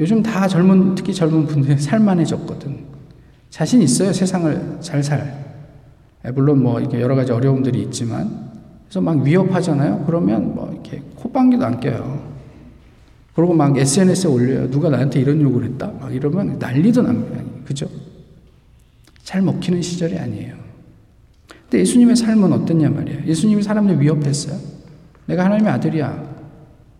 요즘 0.00 0.22
다 0.22 0.46
젊은, 0.48 0.94
특히 0.94 1.14
젊은 1.14 1.46
분들이 1.46 1.78
살만해졌거든. 1.80 2.86
자신 3.50 3.80
있어요. 3.82 4.12
세상을 4.12 4.78
잘 4.80 5.02
살. 5.02 5.46
물론 6.34 6.62
뭐 6.62 6.80
이렇게 6.80 7.00
여러 7.00 7.14
가지 7.14 7.32
어려움들이 7.32 7.80
있지만. 7.82 8.48
그래서 8.84 9.00
막 9.00 9.18
위협하잖아요. 9.22 10.04
그러면 10.06 10.54
뭐 10.54 10.70
이렇게 10.72 11.02
콧방귀도 11.16 11.64
안 11.64 11.80
껴요. 11.80 12.37
그리고 13.38 13.54
막 13.54 13.78
SNS에 13.78 14.28
올려요. 14.28 14.68
누가 14.68 14.88
나한테 14.88 15.20
이런 15.20 15.40
욕을 15.40 15.62
했다? 15.62 15.92
막 16.00 16.12
이러면 16.12 16.58
난리도 16.58 17.02
납니다. 17.02 17.40
그죠? 17.64 17.86
잘 19.22 19.42
먹히는 19.42 19.80
시절이 19.80 20.18
아니에요. 20.18 20.56
근데 21.70 21.78
예수님의 21.78 22.16
삶은 22.16 22.52
어땠냐 22.52 22.88
말이에요. 22.88 23.20
예수님이 23.26 23.62
사람들 23.62 24.00
위협했어요. 24.00 24.58
내가 25.26 25.44
하나님의 25.44 25.70
아들이야. 25.70 26.20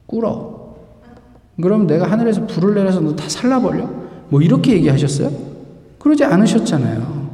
꿇어. 0.07 0.77
그럼 1.61 1.88
내가 1.88 2.09
하늘에서 2.09 2.46
불을 2.46 2.72
내려서 2.77 3.01
너 3.01 3.16
다 3.16 3.29
살라버려? 3.29 3.90
뭐 4.29 4.40
이렇게 4.40 4.74
얘기하셨어요? 4.74 5.33
그러지 5.98 6.22
않으셨잖아요. 6.22 7.31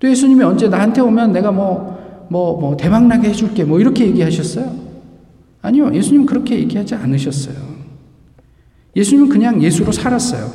또 0.00 0.06
예수님이 0.10 0.44
언제 0.44 0.68
나한테 0.68 1.00
오면 1.00 1.32
내가 1.32 1.50
뭐, 1.50 2.26
뭐, 2.28 2.60
뭐, 2.60 2.76
대박나게 2.76 3.30
해줄게. 3.30 3.64
뭐 3.64 3.80
이렇게 3.80 4.04
얘기하셨어요? 4.08 4.70
아니요. 5.62 5.94
예수님 5.94 6.26
그렇게 6.26 6.58
얘기하지 6.58 6.94
않으셨어요. 6.94 7.71
예수님은 8.94 9.28
그냥 9.28 9.62
예수로 9.62 9.92
살았어요. 9.92 10.50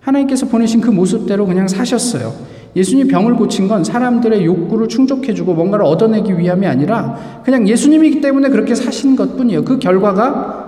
하나님께서 0.00 0.46
보내신 0.46 0.80
그 0.80 0.90
모습대로 0.90 1.46
그냥 1.46 1.68
사셨어요. 1.68 2.32
예수님 2.76 3.08
병을 3.08 3.36
고친 3.36 3.68
건 3.68 3.84
사람들의 3.84 4.44
욕구를 4.44 4.88
충족해주고 4.88 5.54
뭔가를 5.54 5.84
얻어내기 5.84 6.36
위함이 6.38 6.66
아니라 6.66 7.42
그냥 7.44 7.68
예수님이기 7.68 8.20
때문에 8.20 8.48
그렇게 8.48 8.74
사신 8.74 9.16
것 9.16 9.36
뿐이에요. 9.36 9.64
그 9.64 9.78
결과가 9.78 10.62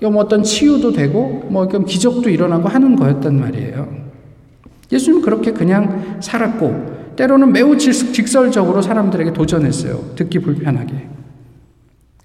뭐 0.00 0.16
어떤 0.16 0.42
치유도 0.42 0.92
되고 0.92 1.44
뭐 1.50 1.66
기적도 1.66 2.30
일어나고 2.30 2.68
하는 2.68 2.96
거였단 2.96 3.38
말이에요. 3.38 3.88
예수님은 4.92 5.22
그렇게 5.22 5.52
그냥 5.52 6.18
살았고 6.20 7.00
때로는 7.16 7.52
매우 7.52 7.76
직설적으로 7.76 8.80
사람들에게 8.80 9.32
도전했어요. 9.32 10.14
듣기 10.14 10.38
불편하게. 10.38 11.08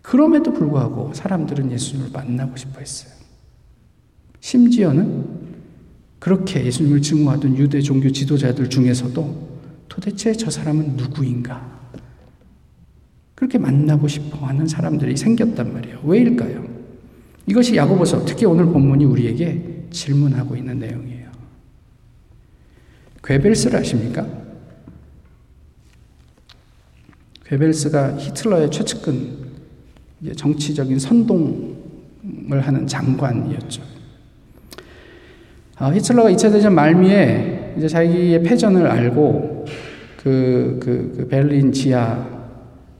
그럼에도 0.01 0.53
불구하고 0.53 1.11
사람들은 1.13 1.71
예수님을 1.71 2.11
만나고 2.13 2.55
싶어 2.55 2.79
했어요. 2.79 3.14
심지어는 4.45 5.25
그렇게 6.19 6.63
예수님을 6.63 7.01
증오하던 7.01 7.58
유대 7.58 7.81
종교 7.81 8.12
지도자들 8.12 8.69
중에서도 8.69 9.60
도대체 9.89 10.34
저 10.34 10.51
사람은 10.51 10.97
누구인가? 10.97 11.89
그렇게 13.34 13.58
만나고 13.58 14.08
싶어 14.08 14.45
하는 14.45 14.67
사람들이 14.67 15.17
생겼단 15.17 15.73
말이에요. 15.73 16.01
왜일까요? 16.03 16.63
이것이 17.47 17.75
야고보서 17.75 18.23
특히 18.25 18.45
오늘 18.45 18.65
본문이 18.65 19.03
우리에게 19.05 19.88
질문하고 19.89 20.55
있는 20.55 20.77
내용이에요. 20.77 21.31
괴벨스를 23.23 23.79
아십니까? 23.79 24.27
괴벨스가 27.45 28.19
히틀러의 28.19 28.69
최측근 28.69 29.39
정치적인 30.36 30.99
선동을 30.99 32.62
하는 32.62 32.86
장관이었죠. 32.86 33.94
아, 35.77 35.91
히틀러가 35.93 36.29
2차 36.31 36.51
대전 36.51 36.73
말미에 36.73 37.73
이제 37.77 37.88
자기의 37.88 38.43
패전을 38.43 38.88
알고 38.88 39.65
그, 40.17 40.79
그, 40.81 41.13
그 41.17 41.27
베를린 41.27 41.73
지하 41.73 42.25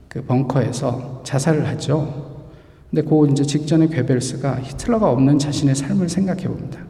그 0.08 0.22
벙커에서 0.22 1.22
자살을 1.24 1.66
하죠. 1.68 2.44
근데 2.90 3.02
그 3.02 3.28
이제 3.30 3.42
직전에 3.42 3.88
괴벨스가 3.88 4.60
히틀러가 4.60 5.10
없는 5.10 5.38
자신의 5.38 5.74
삶을 5.74 6.08
생각해 6.08 6.44
봅니다. 6.44 6.80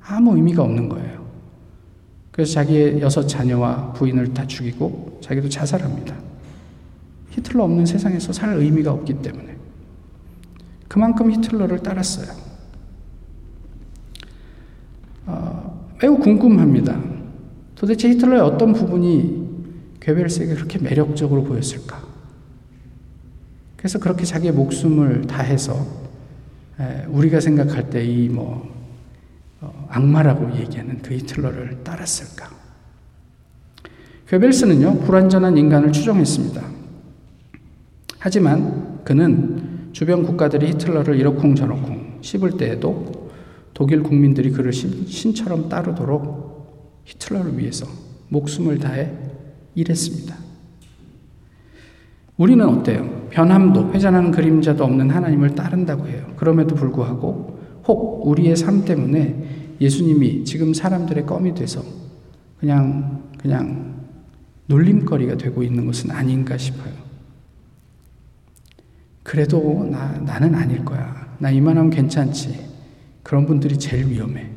아무 0.00 0.36
의미가 0.36 0.62
없는 0.62 0.88
거예요. 0.88 1.22
그래서 2.30 2.54
자기의 2.54 3.00
여섯 3.00 3.26
자녀와 3.26 3.92
부인을 3.92 4.32
다 4.32 4.46
죽이고 4.46 5.18
자기도 5.20 5.48
자살합니다. 5.48 6.14
히틀러 7.30 7.64
없는 7.64 7.84
세상에서 7.84 8.32
살 8.32 8.56
의미가 8.56 8.92
없기 8.92 9.14
때문에. 9.22 9.56
그만큼 10.88 11.32
히틀러를 11.32 11.80
따랐어요. 11.80 12.41
어, 15.26 15.88
매우 16.00 16.18
궁금합니다. 16.18 17.00
도대체 17.74 18.08
히틀러의 18.10 18.40
어떤 18.40 18.72
부분이 18.72 19.42
괴벨스에게 20.00 20.54
그렇게 20.54 20.78
매력적으로 20.78 21.44
보였을까? 21.44 22.02
그래서 23.76 23.98
그렇게 23.98 24.24
자기의 24.24 24.52
목숨을 24.52 25.26
다해서 25.26 26.02
우리가 27.08 27.40
생각할 27.40 27.90
때 27.90 28.04
이뭐 28.04 28.70
어, 29.60 29.86
악마라고 29.90 30.56
얘기하는 30.56 31.02
그 31.02 31.14
히틀러를 31.14 31.84
따랐을까? 31.84 32.50
괴벨스는요 34.28 35.00
불완전한 35.00 35.56
인간을 35.56 35.92
추종했습니다. 35.92 36.62
하지만 38.18 39.00
그는 39.04 39.90
주변 39.92 40.22
국가들이 40.22 40.68
히틀러를 40.68 41.16
이러쿵저러쿵 41.18 42.18
씹을 42.22 42.56
때에도 42.56 43.30
독일 43.74 44.02
국민들이 44.02 44.50
그를 44.50 44.72
신, 44.72 45.34
처럼 45.34 45.68
따르도록 45.68 47.02
히틀러를 47.04 47.58
위해서 47.58 47.86
목숨을 48.28 48.78
다해 48.78 49.12
일했습니다. 49.74 50.36
우리는 52.36 52.66
어때요? 52.66 53.28
변함도 53.30 53.92
회전하는 53.92 54.30
그림자도 54.30 54.84
없는 54.84 55.10
하나님을 55.10 55.54
따른다고 55.54 56.06
해요. 56.06 56.26
그럼에도 56.36 56.74
불구하고 56.74 57.58
혹 57.86 58.26
우리의 58.26 58.56
삶 58.56 58.84
때문에 58.84 59.76
예수님이 59.80 60.44
지금 60.44 60.72
사람들의 60.74 61.26
껌이 61.26 61.54
돼서 61.54 61.82
그냥 62.58 63.22
그냥 63.38 64.06
놀림거리가 64.66 65.36
되고 65.36 65.62
있는 65.62 65.86
것은 65.86 66.10
아닌가 66.10 66.56
싶어요. 66.56 66.92
그래도 69.22 69.88
나, 69.90 70.12
나는 70.18 70.54
아닐 70.54 70.84
거야. 70.84 71.36
나 71.38 71.50
이만하면 71.50 71.90
괜찮지. 71.90 72.71
그런 73.22 73.46
분들이 73.46 73.78
제일 73.78 74.08
위험해. 74.08 74.50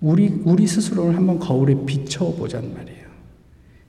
우리, 0.00 0.28
우리 0.44 0.66
스스로를 0.66 1.16
한번 1.16 1.38
거울에 1.38 1.74
비춰보자는 1.86 2.74
말이에요. 2.74 3.04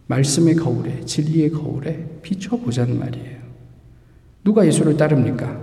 말씀의 0.08 0.56
거울에, 0.56 1.04
진리의 1.04 1.52
거울에 1.52 2.20
비춰보자는 2.22 3.00
말이에요. 3.00 3.40
누가 4.44 4.66
예수를 4.66 4.96
따릅니까? 4.98 5.60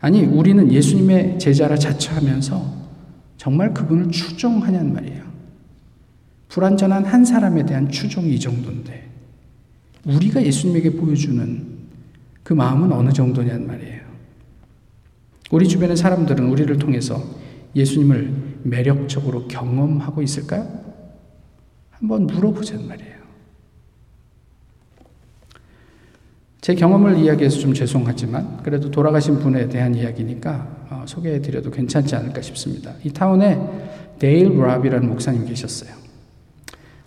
아니, 0.00 0.24
우리는 0.24 0.70
예수님의 0.70 1.38
제자라 1.38 1.76
자처하면서 1.76 2.82
정말 3.36 3.72
그분을 3.72 4.10
추종하냐는 4.10 4.92
말이에요. 4.92 5.22
불완전한 6.48 7.04
한 7.04 7.24
사람에 7.24 7.64
대한 7.64 7.88
추종이 7.88 8.34
이 8.34 8.40
정도인데, 8.40 9.08
우리가 10.04 10.44
예수님에게 10.44 10.90
보여주는 10.96 11.66
그 12.42 12.52
마음은 12.52 12.92
어느 12.92 13.10
정도냐는 13.12 13.66
말이에요. 13.66 14.01
우리 15.52 15.68
주변의 15.68 15.96
사람들은 15.98 16.48
우리를 16.48 16.76
통해서 16.78 17.22
예수님을 17.76 18.60
매력적으로 18.62 19.46
경험하고 19.48 20.22
있을까요? 20.22 20.66
한번 21.90 22.26
물어보자는 22.26 22.88
말이에요. 22.88 23.12
제 26.62 26.74
경험을 26.74 27.18
이야기해서 27.18 27.58
좀 27.58 27.74
죄송하지만 27.74 28.62
그래도 28.62 28.90
돌아가신 28.90 29.40
분에 29.40 29.68
대한 29.68 29.94
이야기니까 29.94 30.86
어, 30.88 31.04
소개해 31.06 31.42
드려도 31.42 31.70
괜찮지 31.70 32.16
않을까 32.16 32.40
싶습니다. 32.40 32.94
이 33.04 33.12
타운에 33.12 33.60
데일 34.18 34.54
브랍이라는 34.54 35.06
목사님 35.06 35.44
계셨어요. 35.44 35.92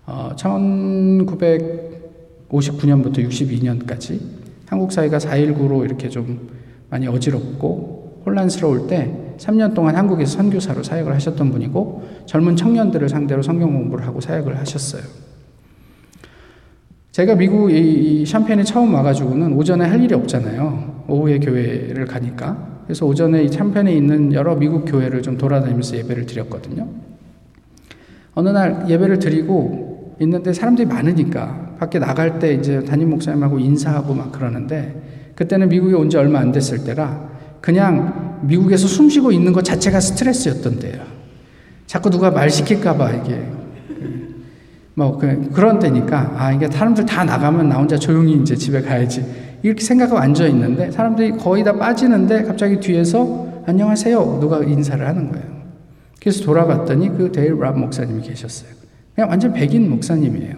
어, 0.06 0.34
1959년부터 0.36 3.28
62년까지 3.28 4.20
한국 4.68 4.92
사회가 4.92 5.18
4.19로 5.18 5.84
이렇게 5.84 6.10
좀 6.10 6.48
많이 6.92 7.08
어지럽고 7.08 7.95
혼란스러울 8.26 8.88
때 8.88 9.12
3년 9.38 9.74
동안 9.74 9.96
한국에서 9.96 10.38
선교사로 10.38 10.84
사역을 10.84 11.14
하셨던 11.14 11.52
분이고 11.52 12.04
젊은 12.26 12.56
청년들을 12.56 13.10
상대로 13.10 13.42
성경 13.42 13.74
공부를 13.74 14.06
하고 14.08 14.22
사역을 14.22 14.58
하셨어요. 14.60 15.04
제가 17.12 17.36
미국 17.36 17.72
이 17.72 18.26
샴페인에 18.26 18.64
처음 18.64 18.94
와가지고는 18.94 19.54
오전에 19.54 19.86
할 19.86 20.04
일이 20.04 20.14
없잖아요. 20.14 21.06
오후에 21.08 21.40
교회를 21.40 22.06
가니까. 22.06 22.82
그래서 22.86 23.06
오전에 23.06 23.44
이 23.44 23.48
샴페인에 23.48 23.94
있는 23.94 24.34
여러 24.34 24.56
미국 24.56 24.84
교회를 24.86 25.22
좀 25.22 25.38
돌아다니면서 25.38 25.98
예배를 25.98 26.26
드렸거든요. 26.26 26.88
어느 28.34 28.50
날 28.50 28.86
예배를 28.90 29.20
드리고 29.20 30.16
있는데 30.20 30.52
사람들이 30.52 30.88
많으니까 30.88 31.76
밖에 31.80 32.00
나갈 32.00 32.40
때 32.40 32.54
이제 32.54 32.84
담임 32.84 33.10
목사님하고 33.12 33.60
인사하고 33.60 34.14
막 34.14 34.32
그러는데 34.32 35.32
그때는 35.36 35.70
미국에 35.70 35.94
온 35.94 36.10
지 36.10 36.18
얼마 36.18 36.40
안 36.40 36.52
됐을 36.52 36.84
때라 36.84 37.30
그냥 37.66 38.42
미국에서 38.44 38.88
숨 38.88 39.10
쉬고 39.10 39.32
있는 39.32 39.52
것 39.52 39.66
자체가 39.66 40.00
스트레스였던데요. 40.00 41.02
자꾸 41.88 42.12
누가 42.12 42.30
말 42.30 42.52
시킬까봐 42.52 43.12
이게 43.14 43.44
뭐 44.94 45.18
그, 45.18 45.50
그런 45.52 45.80
때니까 45.80 46.36
아 46.38 46.54
이게 46.54 46.68
사람들 46.70 47.08
다 47.08 47.24
나가면 47.24 47.70
나 47.70 47.78
혼자 47.78 47.98
조용히 47.98 48.40
이제 48.40 48.56
집에 48.56 48.82
가야지 48.82 49.26
이렇게 49.64 49.84
생각하고 49.84 50.20
앉아 50.20 50.46
있는데 50.50 50.92
사람들이 50.92 51.32
거의 51.32 51.64
다 51.64 51.74
빠지는데 51.74 52.44
갑자기 52.44 52.80
뒤에서 52.80 53.64
안녕하세요 53.66 54.38
누가 54.40 54.60
인사를 54.60 55.06
하는 55.06 55.32
거예요. 55.32 55.46
그래서 56.20 56.44
돌아봤더니 56.44 57.18
그 57.18 57.32
데일 57.32 57.58
랍 57.58 57.76
목사님이 57.80 58.22
계셨어요. 58.22 58.70
그냥 59.16 59.32
완전 59.32 59.54
백인 59.54 59.90
목사님이에요. 59.90 60.54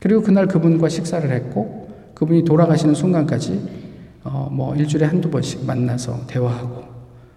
그리고 0.00 0.20
그날 0.20 0.48
그분과 0.48 0.90
식사를 0.90 1.30
했고 1.30 1.88
그분이 2.12 2.44
돌아가시는 2.44 2.94
순간까지 2.94 3.83
어, 4.24 4.48
뭐 4.50 4.74
일주일에 4.74 5.06
한두 5.06 5.30
번씩 5.30 5.64
만나서 5.66 6.26
대화하고 6.26 6.84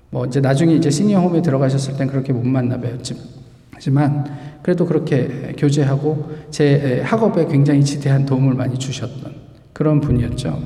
뭐 0.10 0.26
이제 0.26 0.40
나중에 0.40 0.74
이제 0.74 0.90
시니어 0.90 1.20
홈에 1.20 1.42
들어가셨을 1.42 1.98
땐 1.98 2.08
그렇게 2.08 2.32
못 2.32 2.46
만나 2.46 2.80
뵀지만 2.80 4.26
그래도 4.64 4.86
그렇게 4.86 5.54
교제하고 5.58 6.32
제 6.50 7.02
학업에 7.04 7.46
굉장히 7.48 7.84
지대한 7.84 8.26
도움을 8.26 8.54
많이 8.54 8.78
주셨던 8.78 9.34
그런 9.74 10.02
분이었죠. 10.02 10.60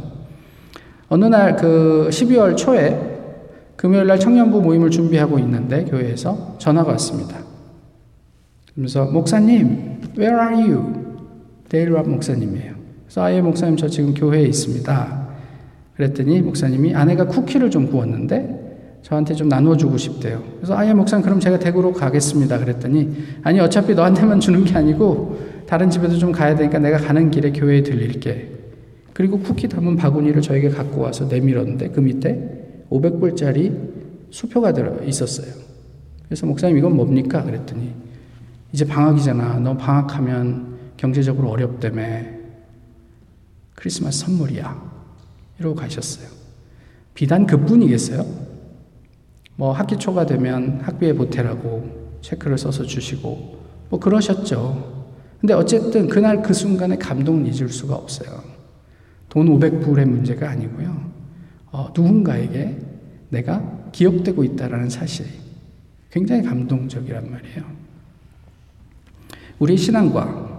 어느 1.09 1.25
날 1.25 1.57
그 1.57 2.07
12월 2.09 2.55
초에 2.55 3.11
금요일 3.75 4.05
날 4.07 4.19
청년부 4.19 4.61
모임을 4.61 4.91
준비하고 4.91 5.39
있는데 5.39 5.83
교회에서 5.85 6.55
전화가 6.59 6.91
왔습니다. 6.91 7.37
그러면서 8.71 9.05
목사님, 9.05 10.01
where 10.17 10.39
are 10.39 10.55
you? 10.55 10.93
데일랍 11.67 12.07
목사님이에요. 12.07 12.75
그래서 13.05 13.23
아예 13.23 13.41
목사님 13.41 13.75
저 13.75 13.87
지금 13.87 14.13
교회에 14.13 14.43
있습니다. 14.43 15.20
그랬더니 16.01 16.41
목사님이 16.41 16.95
아내가 16.95 17.27
쿠키를 17.27 17.69
좀 17.69 17.87
구웠는데 17.87 18.99
저한테 19.03 19.35
좀 19.35 19.49
나눠주고 19.49 19.97
싶대요. 19.97 20.41
그래서 20.57 20.75
아예 20.75 20.93
목사님 20.93 21.23
그럼 21.23 21.39
제가 21.39 21.59
댁으로 21.59 21.93
가겠습니다. 21.93 22.57
그랬더니 22.57 23.09
아니 23.43 23.59
어차피 23.59 23.93
너한테만 23.93 24.39
주는 24.39 24.63
게 24.63 24.75
아니고 24.75 25.37
다른 25.67 25.89
집에도 25.91 26.17
좀 26.17 26.31
가야 26.31 26.55
되니까 26.55 26.79
내가 26.79 26.97
가는 26.97 27.29
길에 27.29 27.51
교회에 27.51 27.83
들릴게. 27.83 28.49
그리고 29.13 29.39
쿠키 29.39 29.67
담은 29.67 29.95
바구니를 29.95 30.41
저에게 30.41 30.69
갖고 30.69 31.01
와서 31.01 31.25
내밀었는데 31.25 31.89
그 31.89 31.99
밑에 31.99 32.85
500불짜리 32.89 33.91
수표가 34.31 34.73
들어 34.73 35.03
있었어요. 35.03 35.53
그래서 36.25 36.47
목사님 36.47 36.77
이건 36.77 36.95
뭡니까? 36.95 37.43
그랬더니 37.43 37.91
이제 38.73 38.85
방학이잖아. 38.85 39.59
너 39.59 39.77
방학하면 39.77 40.77
경제적으로 40.97 41.49
어렵다며. 41.49 42.01
크리스마스 43.75 44.25
선물이야. 44.25 44.90
이러고 45.61 45.75
가셨어요. 45.75 46.27
비단 47.13 47.45
그뿐이겠어요? 47.45 48.25
뭐 49.55 49.71
학기 49.71 49.97
초가 49.97 50.25
되면 50.25 50.81
학비에 50.81 51.13
보태라고 51.13 52.17
체크를 52.21 52.57
써서 52.57 52.83
주시고 52.83 53.61
뭐 53.89 53.99
그러셨죠. 53.99 55.05
근데 55.39 55.53
어쨌든 55.53 56.07
그날 56.07 56.41
그 56.41 56.53
순간에 56.53 56.97
감동을 56.97 57.47
잊을 57.47 57.69
수가 57.69 57.95
없어요. 57.95 58.43
돈 59.29 59.47
500불의 59.47 60.05
문제가 60.05 60.49
아니고요. 60.49 61.11
어, 61.71 61.91
누군가에게 61.95 62.77
내가 63.29 63.89
기억되고 63.91 64.43
있다라는 64.43 64.89
사실이 64.89 65.29
굉장히 66.11 66.43
감동적이란 66.43 67.31
말이에요. 67.31 67.63
우리의 69.59 69.77
신앙과 69.77 70.49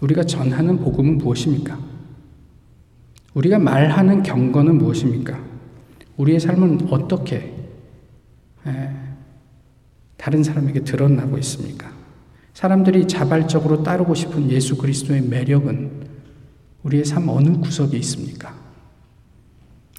우리가 0.00 0.24
전하는 0.24 0.78
복음은 0.78 1.18
무엇입니까? 1.18 1.89
우리가 3.34 3.58
말하는 3.58 4.22
경건은 4.22 4.78
무엇입니까? 4.78 5.40
우리의 6.16 6.40
삶은 6.40 6.88
어떻게 6.90 7.54
에, 8.66 8.90
다른 10.16 10.42
사람에게 10.42 10.80
드러나고 10.80 11.38
있습니까? 11.38 11.92
사람들이 12.52 13.08
자발적으로 13.08 13.82
따르고 13.82 14.14
싶은 14.14 14.50
예수 14.50 14.76
그리스도의 14.76 15.22
매력은 15.22 16.08
우리의 16.82 17.04
삶 17.04 17.28
어느 17.28 17.58
구석에 17.58 17.96
있습니까? 17.98 18.54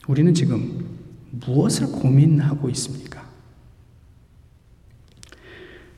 우리는 0.08 0.34
지금 0.34 0.86
무엇을 1.32 1.88
고민하고 1.88 2.70
있습니까? 2.70 3.31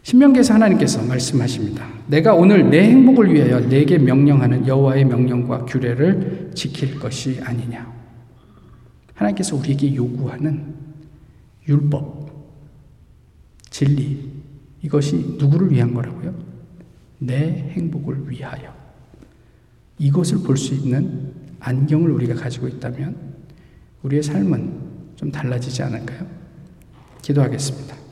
신명기에서 0.04 0.54
하나님께서 0.54 1.02
말씀하십니다. 1.04 1.88
내가 2.08 2.36
오늘 2.36 2.70
내 2.70 2.84
행복을 2.84 3.34
위하여 3.34 3.62
내게 3.62 3.98
명령하는 3.98 4.68
여호와의 4.68 5.06
명령과 5.06 5.66
규례를 5.66 6.52
지킬 6.54 7.00
것이 7.00 7.40
아니냐. 7.42 7.92
하나님께서 9.14 9.56
우리에게 9.56 9.96
요구하는 9.96 10.76
율법, 11.68 12.30
진리, 13.70 14.30
이것이 14.82 15.38
누구를 15.40 15.72
위한 15.72 15.94
거라고요? 15.94 16.34
내 17.20 17.70
행복을 17.72 18.30
위하여. 18.30 18.74
이것을 19.98 20.40
볼 20.40 20.58
수 20.58 20.74
있는 20.74 21.32
안경을 21.62 22.12
우리가 22.12 22.36
가지고 22.36 22.68
있다면 22.68 23.16
우리의 24.04 24.22
삶은 24.22 24.82
좀 25.16 25.32
달라지지 25.32 25.82
않을까요? 25.82 26.28
기도하겠습니다. 27.22 28.03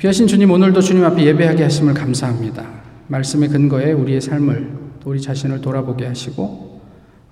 귀하신 0.00 0.26
주님, 0.26 0.50
오늘도 0.50 0.80
주님 0.80 1.04
앞에 1.04 1.24
예배하게 1.24 1.62
하심을 1.62 1.94
감사합니다. 1.94 2.66
말씀의 3.08 3.48
근거에 3.48 3.92
우리의 3.92 4.20
삶을, 4.20 4.70
우리 5.04 5.20
자신을 5.20 5.60
돌아보게 5.60 6.06
하시고, 6.06 6.80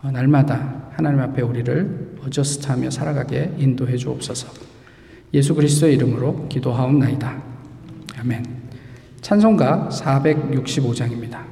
어, 0.02 0.10
날마다 0.10 0.90
하나님 0.92 1.20
앞에 1.20 1.42
우리를 1.42 2.18
어저스트하며 2.24 2.90
살아가게 2.90 3.54
인도해 3.58 3.96
주옵소서. 3.96 4.48
예수 5.34 5.54
그리스도의 5.54 5.94
이름으로 5.94 6.48
기도하옵나이다. 6.48 7.42
아멘. 8.20 8.44
찬송가 9.20 9.88
465장입니다. 9.90 11.51